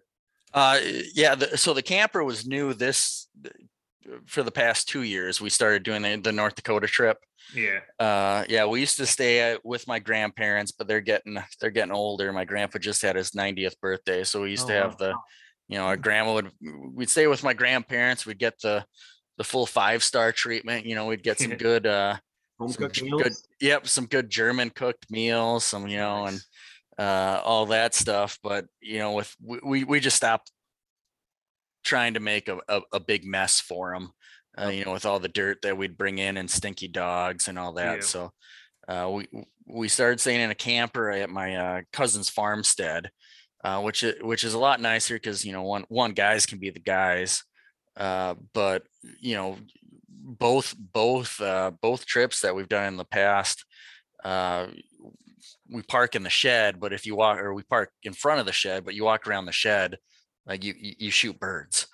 [0.55, 0.78] Uh,
[1.14, 1.34] yeah.
[1.34, 3.28] The, so the camper was new this
[4.27, 5.41] for the past two years.
[5.41, 7.19] We started doing the, the North Dakota trip.
[7.55, 7.81] yeah.
[7.99, 12.33] Uh, yeah, we used to stay with my grandparents, but they're getting they're getting older.
[12.33, 14.97] My grandpa just had his 90th birthday, so we used Oh, to have wow.
[14.99, 15.15] the,
[15.69, 16.51] you know, our grandma would
[16.95, 18.27] we'd stay with my grandparents.
[18.27, 18.85] We'd get the
[19.39, 20.85] the full five star treatment.
[20.87, 22.17] You know, we'd get some good uh
[22.59, 23.23] Home some cooked meals.
[23.23, 26.41] good yep some good german cooked meals some you know and
[26.99, 30.53] uh all that stuff but you know with we, we just stopped
[31.83, 34.12] trying to make a, a, a big mess for them
[34.59, 37.59] uh, you know with all the dirt that we'd bring in and stinky dogs and
[37.59, 38.01] all that Yeah.
[38.03, 38.30] so
[38.89, 39.28] uh we
[39.66, 43.11] we started staying in a camper at my uh cousin's farmstead
[43.64, 46.59] uh which is which is a lot nicer because you know one one guys can
[46.59, 47.43] be the guys
[47.97, 48.83] uh but
[49.20, 49.57] you know
[50.09, 53.64] both both uh both trips that we've done in the past
[54.24, 54.66] uh
[55.68, 58.47] we park in the shed but if you walk or we park in front of
[58.47, 59.97] the shed but you walk around the shed
[60.47, 61.86] like you you, you shoot birds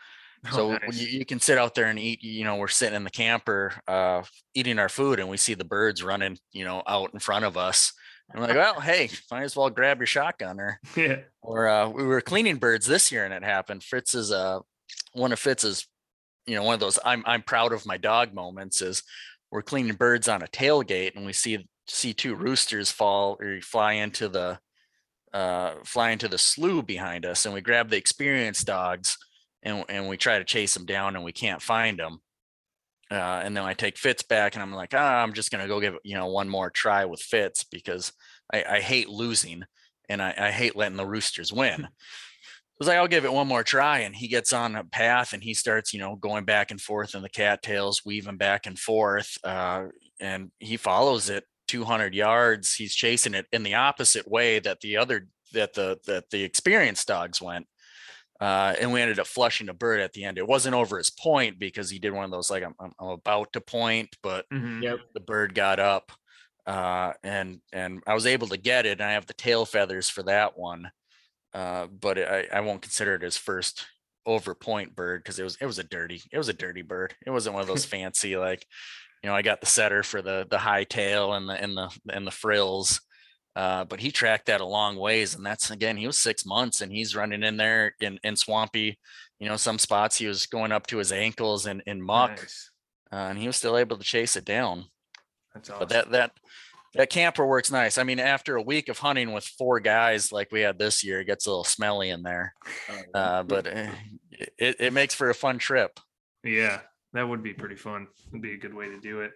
[0.53, 1.01] so Oh, when nice.
[1.01, 3.73] you, you can sit out there and eat you know we're sitting in the camper
[3.89, 4.23] uh
[4.55, 7.57] eating our food and we see the birds running you know out in front of
[7.57, 7.93] us
[8.31, 11.19] and we're like well hey might as well grab your shotgun or yeah.
[11.43, 13.83] or uh, we were cleaning birds this year and it happened.
[13.83, 14.59] Fritz is uh,
[15.15, 15.87] one of Fritz's,
[16.47, 19.03] you know, one of those I'm I'm proud of my dog moments is
[19.51, 23.95] we're cleaning birds on a tailgate and we see see two roosters fall or fly
[23.95, 24.59] into the
[25.33, 29.19] uh fly into the slough behind us and we grab the experienced dogs
[29.63, 32.21] and and we try to chase them down and we can't find them.
[33.11, 35.81] Uh, and then I take Fitz back and I'm like, ah, I'm just gonna go
[35.81, 38.13] give you know one more try with Fitz because
[38.53, 39.65] I, I hate losing
[40.09, 41.85] and I, I hate letting the Roosters win.
[42.79, 44.01] I was like, I'll give it one more try.
[44.01, 47.17] And he gets on a path and he starts, you know, going back and forth
[47.17, 49.37] in the cattails, weaving back and forth.
[49.43, 49.87] Uh,
[50.21, 52.75] and he follows it 200 yards.
[52.75, 57.09] He's chasing it in the opposite way that the other, that the, that the experienced
[57.09, 57.67] dogs went.
[58.41, 60.39] Uh, and we ended up flushing a bird at the end.
[60.39, 63.09] It wasn't over his point because he did one of those, like, I'm, I'm, I'm
[63.09, 64.83] about to point, but Mhm.
[64.83, 64.99] Yep.
[65.15, 66.13] the bird got up
[66.67, 69.01] uh, and and I was able to get it.
[69.01, 70.91] And I have the tail feathers for that one,
[71.55, 73.87] uh, but I, I won't consider it his first
[74.27, 77.17] over point bird because it was it was a dirty it was a dirty bird.
[77.27, 78.67] It wasn't one of those fancy like
[79.23, 81.91] you know I got the setter for the the high tail and the and the
[82.11, 83.01] and the frills.
[83.57, 86.81] Uh, but he tracked that a long ways, and that's again he was six months,
[86.81, 88.97] and he's running in there in in swampy,
[89.41, 92.71] you know, some spots he was going up to his ankles in in muck, Nice.
[93.13, 94.85] uh, and he was still able to chase it down
[95.55, 95.79] That's awesome.
[95.81, 96.31] but that that
[96.95, 97.99] that camper works nice.
[97.99, 101.21] I mean, after a week of hunting with four guys like we had this year,
[101.21, 102.55] it gets a little smelly in there.
[103.13, 103.91] Uh, but eh,
[104.57, 105.99] it, it makes for a fun trip.
[106.45, 106.81] yeah.
[107.13, 108.07] That would be pretty fun.
[108.33, 109.33] Would be a good way to do it.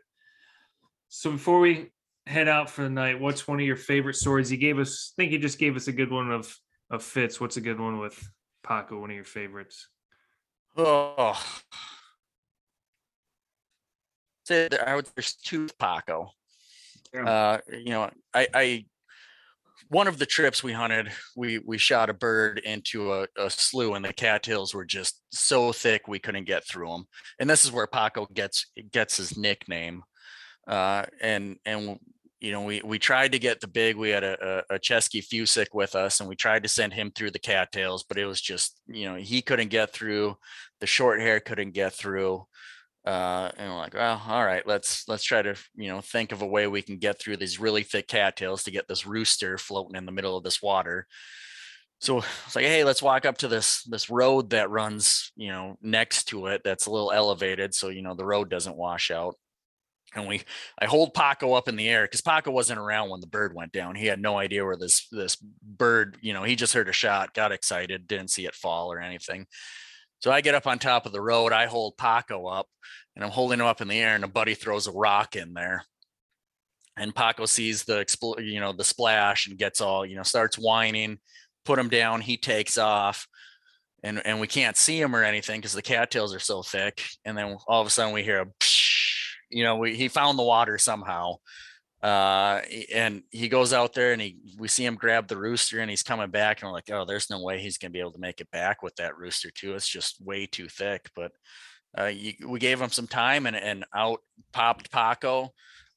[1.08, 1.90] So before we
[2.26, 4.50] head out for the night, what's one of your favorite stories?
[4.50, 5.12] You gave us.
[5.14, 6.54] I think you just gave us a good one of
[6.90, 7.40] of Fitz.
[7.40, 8.18] What's a good one with
[8.62, 9.00] Paco?
[9.00, 9.88] One of your favorites?
[10.76, 11.40] Oh.
[14.50, 16.30] I would there's two Paco.
[17.14, 17.24] Yeah.
[17.24, 18.84] Uh, you know, I, I
[19.92, 23.94] one of the trips we hunted, we we shot a bird into a, a slough,
[23.94, 27.04] and the cattails were just so thick we couldn't get through them.
[27.38, 30.02] And this is where Paco gets gets his nickname.
[30.66, 31.98] Uh, and and
[32.40, 33.96] you know, we we tried to get the big.
[33.96, 37.12] We had a a, a Chesky Fusick with us, and we tried to send him
[37.14, 40.36] through the cattails, but it was just you know he couldn't get through.
[40.80, 42.46] The short hair couldn't get through
[43.04, 46.46] uh and like well all right let's let's try to you know think of a
[46.46, 50.06] way we can get through these really thick cattails to get this rooster floating in
[50.06, 51.06] the middle of this water.
[51.98, 55.76] So it's like hey let's walk up to this this road that runs you know
[55.82, 59.34] next to it that's a little elevated so you know the road doesn't wash out.
[60.14, 60.42] And we
[60.80, 63.72] i hold paco up in the air because paco wasn't around when the bird went
[63.72, 63.96] down.
[63.96, 67.34] He had no idea where this this bird you know he just heard a shot
[67.34, 69.46] got excited didn't see it fall or anything
[70.22, 71.52] so I get up on top of the road.
[71.52, 72.68] I hold Paco up
[73.16, 75.52] and I'm holding him up in the air and a buddy throws a rock in
[75.52, 75.84] there.
[76.96, 80.56] And Paco sees the expl- you know, the splash and gets all, you know, starts
[80.56, 81.18] whining,
[81.64, 82.20] put him down.
[82.20, 83.26] He takes off
[84.04, 87.02] and, and we can't see him or anything because the cattails are so thick.
[87.24, 88.46] And then all of a sudden we hear a,
[89.50, 91.36] you know, we, he found the water somehow.
[92.02, 92.60] Uh,
[92.92, 96.02] and he goes out there and he, we see him grab the rooster and he's
[96.02, 98.40] coming back and we're like, oh, there's no way he's gonna be able to make
[98.40, 99.74] it back with that rooster too.
[99.74, 101.08] It's just way too thick.
[101.14, 101.30] But
[101.96, 104.20] uh, you, we gave him some time and, and out
[104.52, 105.52] popped Paco.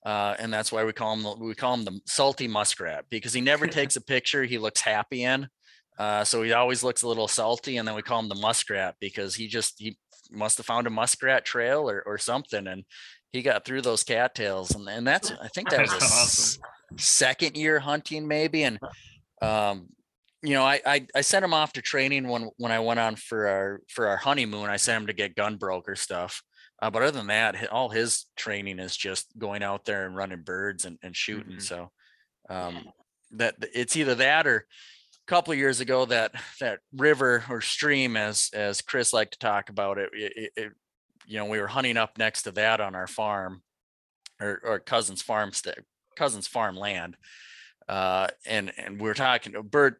[0.05, 3.33] Uh, and that's why we call him the- we call him the salty muskrat because
[3.33, 5.47] he never takes a picture he looks happy in.
[5.97, 8.95] Uh, so he always looks a little salty, and then we call him the muskrat
[8.99, 9.97] because he just he
[10.29, 12.83] must have found a muskrat trail or or something, and
[13.35, 16.63] he got through those cattails, and and that's I think that was a awesome.
[16.97, 18.79] second year hunting maybe, and
[19.41, 19.87] um,
[20.41, 23.15] you know I, I I sent him off to training when when I went on
[23.15, 24.69] for our for our honeymoon.
[24.69, 26.41] I sent him to get gun broker stuff.
[26.81, 30.41] Uh, but other than that, all his training is just going out there and running
[30.41, 31.55] birds and, and shooting.
[31.57, 31.61] Mhm.
[31.61, 31.89] So
[32.49, 32.89] um,
[33.31, 38.17] that it's either that or a couple of years ago that that river or stream,
[38.17, 40.71] as as Chris liked to talk about it, it- it
[41.27, 43.61] you know we were hunting up next to that on our farm
[44.39, 45.51] or, or cousin's farm
[46.17, 47.15] cousin's farm land
[47.87, 49.95] uh and and we were talking a bird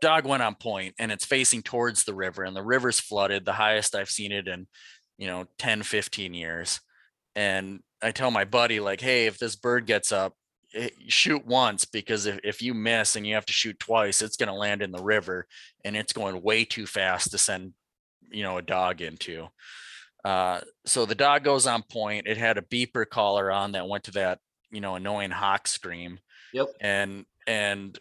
[0.00, 3.52] dog went on point and it's facing towards the river and the river's flooded the
[3.52, 4.66] highest i've seen it in
[5.18, 6.80] you know 10 15 years.
[7.36, 10.34] And i tell my buddy like hey if this bird gets up
[10.74, 14.36] eh, shoot once because if, if you miss and you have to shoot twice it's
[14.36, 15.46] going to land in the river
[15.84, 17.72] and it's going way too fast to send
[18.30, 19.48] you know a dog into
[20.24, 22.26] uh, so the dog goes on point.
[22.26, 24.38] It had a beeper collar on that went to that,
[24.70, 26.18] you know, annoying hawk scream.
[26.52, 26.68] Yep.
[26.80, 27.98] And and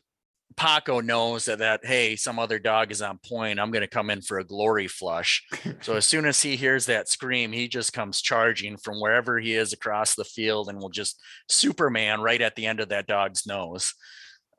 [0.55, 3.59] Paco knows that that hey, some other dog is on point.
[3.59, 5.43] I'm gonna come in for a glory flush.
[5.81, 9.55] so as soon as he hears that scream, he just comes charging from wherever he
[9.55, 11.19] is across the field and will just
[11.49, 13.93] Superman right at the end of that dog's nose.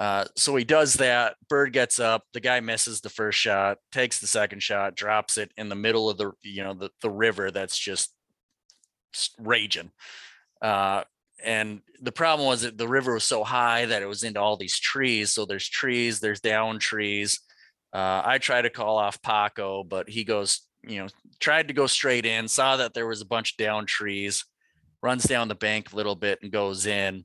[0.01, 1.37] Uh, so he does that.
[1.49, 2.25] Bird gets up.
[2.33, 6.11] The guy misses the first shot, takes the second shot, drops it in the middle
[6.11, 8.13] of the you know the the river that's just
[9.39, 9.91] raging.
[10.61, 11.05] Uh,
[11.45, 14.57] and the problem was that the river was so high that it was into all
[14.57, 15.31] these trees.
[15.31, 17.41] So there's trees, there's down trees.
[17.93, 21.87] Uh, I try to call off Paco, but he goes, you know, tried to go
[21.87, 24.45] straight in, saw that there was a bunch of down trees,
[25.03, 27.25] runs down the bank a little bit and goes in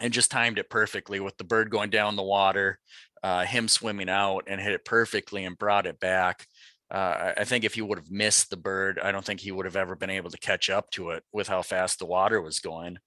[0.00, 2.78] and just timed it perfectly with the bird going down the water,
[3.22, 6.46] uh, him swimming out and hit it perfectly and brought it back.
[6.90, 9.66] Uh, I think if he would have missed the bird, I don't think he would
[9.66, 12.58] have ever been able to catch up to it with how fast the water was
[12.58, 12.98] going.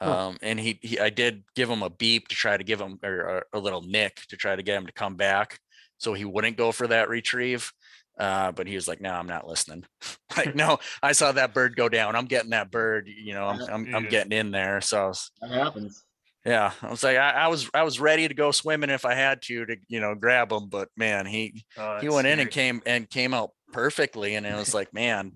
[0.00, 2.98] Um, and he, he, I did give him a beep to try to give him
[3.02, 5.60] or a, a little nick to try to get him to come back,
[5.98, 7.70] so he wouldn't go for that retrieve.
[8.18, 9.84] Uh, but he was like, "No, I'm not listening."
[10.36, 12.16] like, no, I saw that bird go down.
[12.16, 13.08] I'm getting that bird.
[13.08, 14.80] You know, I'm, I'm, I'm getting in there.
[14.80, 16.04] So was, That happens.
[16.44, 19.14] Yeah, I was like, I, I was, I was ready to go swimming if I
[19.14, 20.68] had to, to, you know, grab him.
[20.68, 24.34] But man, he, Oh, he went in and came and came out perfectly.
[24.34, 25.32] And it was like, man,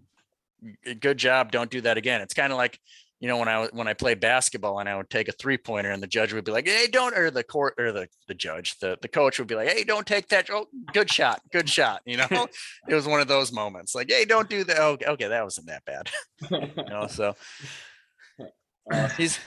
[1.01, 1.53] good job.
[1.53, 2.21] Don't do that again.
[2.21, 2.79] It's kind of like,
[3.21, 5.91] you know, when i when I played basketball and I would take a three pointer
[5.91, 8.79] and the judge would be like, Hey, don't, or the court or the, the judge,
[8.81, 10.51] the, the coach would be like, Hey, don't take that.
[10.51, 11.41] Oh, good shot.
[11.51, 12.03] Good shot.
[12.05, 12.27] You know,
[12.89, 14.79] it was one of those moments like, Hey, don't do that.
[14.79, 15.29] Oh, okay.
[15.29, 16.11] That wasn't that bad.
[16.51, 17.35] You know, so
[18.93, 19.17] Awesome.
[19.17, 19.39] he's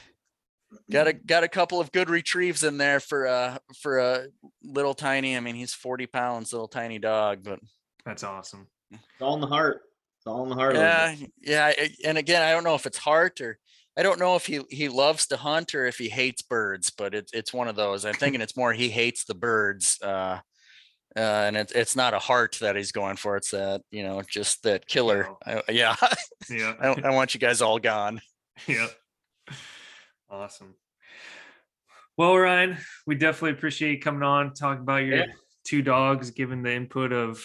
[0.92, 4.28] got a got a couple of good retrieves in there for uh for a
[4.64, 7.60] little tiny i mean he's 40 pounds little tiny dog but
[8.06, 8.68] That's awesome.
[8.92, 9.82] It's all in the heart.
[10.18, 11.74] It's all in the heart Yeah, yeah,
[12.06, 13.60] and again, I don't know if it's heart or
[13.98, 17.16] I don't know if he he loves to hunt or if he hates birds, but
[17.16, 18.06] it's it's one of those.
[18.06, 19.98] I'm thinking it's more he hates the birds.
[20.04, 20.40] Uh,
[21.16, 23.38] uh, and it's it's not a heart that he's going for.
[23.38, 25.30] It's that you know just that killer.
[25.46, 25.96] I, yeah,
[26.50, 26.76] Yeah.
[26.80, 28.22] I, I want you guys all gone.
[28.68, 28.88] yeah.
[30.30, 30.76] Awesome.
[32.18, 35.26] Well, Ryan, we definitely appreciate you coming on, talking about your Yeah.
[35.66, 37.44] two dogs, giving the input of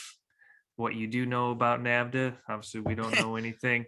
[0.76, 2.36] what you do know about NAVHDA.
[2.48, 3.84] Obviously, we don't know anything.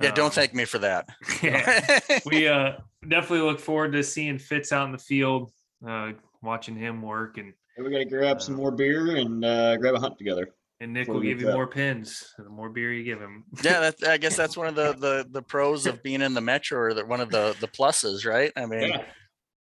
[0.00, 1.08] Yeah, don't Um, thank me for that.
[1.42, 1.98] yeah.
[2.24, 5.50] we uh definitely look forward to seeing Fitz out in the field,
[5.86, 6.12] uh,
[6.42, 10.16] watching him work, and we're gonna grab some more beer and uh, grab a hunt
[10.16, 10.48] together.
[10.80, 12.32] And Nick will give you to- more pins.
[12.38, 13.44] The more beer you give him.
[13.62, 16.40] yeah, that, I guess that's one of the the the pros of being in the
[16.40, 18.52] metro, or the, one of the the pluses, right?
[18.56, 19.02] I mean, Yeah.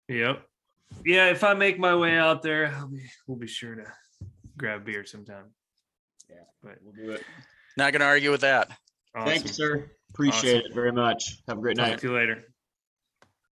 [0.10, 0.44] Yep.
[1.06, 3.84] Yeah, if I make my way out there, I'll be, we'll be sure to
[4.58, 5.46] grab beer sometime.
[6.30, 6.36] Yeah.
[6.64, 7.24] But We'll do it.
[7.76, 8.70] not gonna argue with that.
[9.16, 9.28] awesome.
[9.30, 9.92] Thank you, sir.
[10.12, 10.72] Appreciate Awesome.
[10.72, 11.40] it very much.
[11.50, 12.00] Have a great Talk night.
[12.00, 12.44] to you later.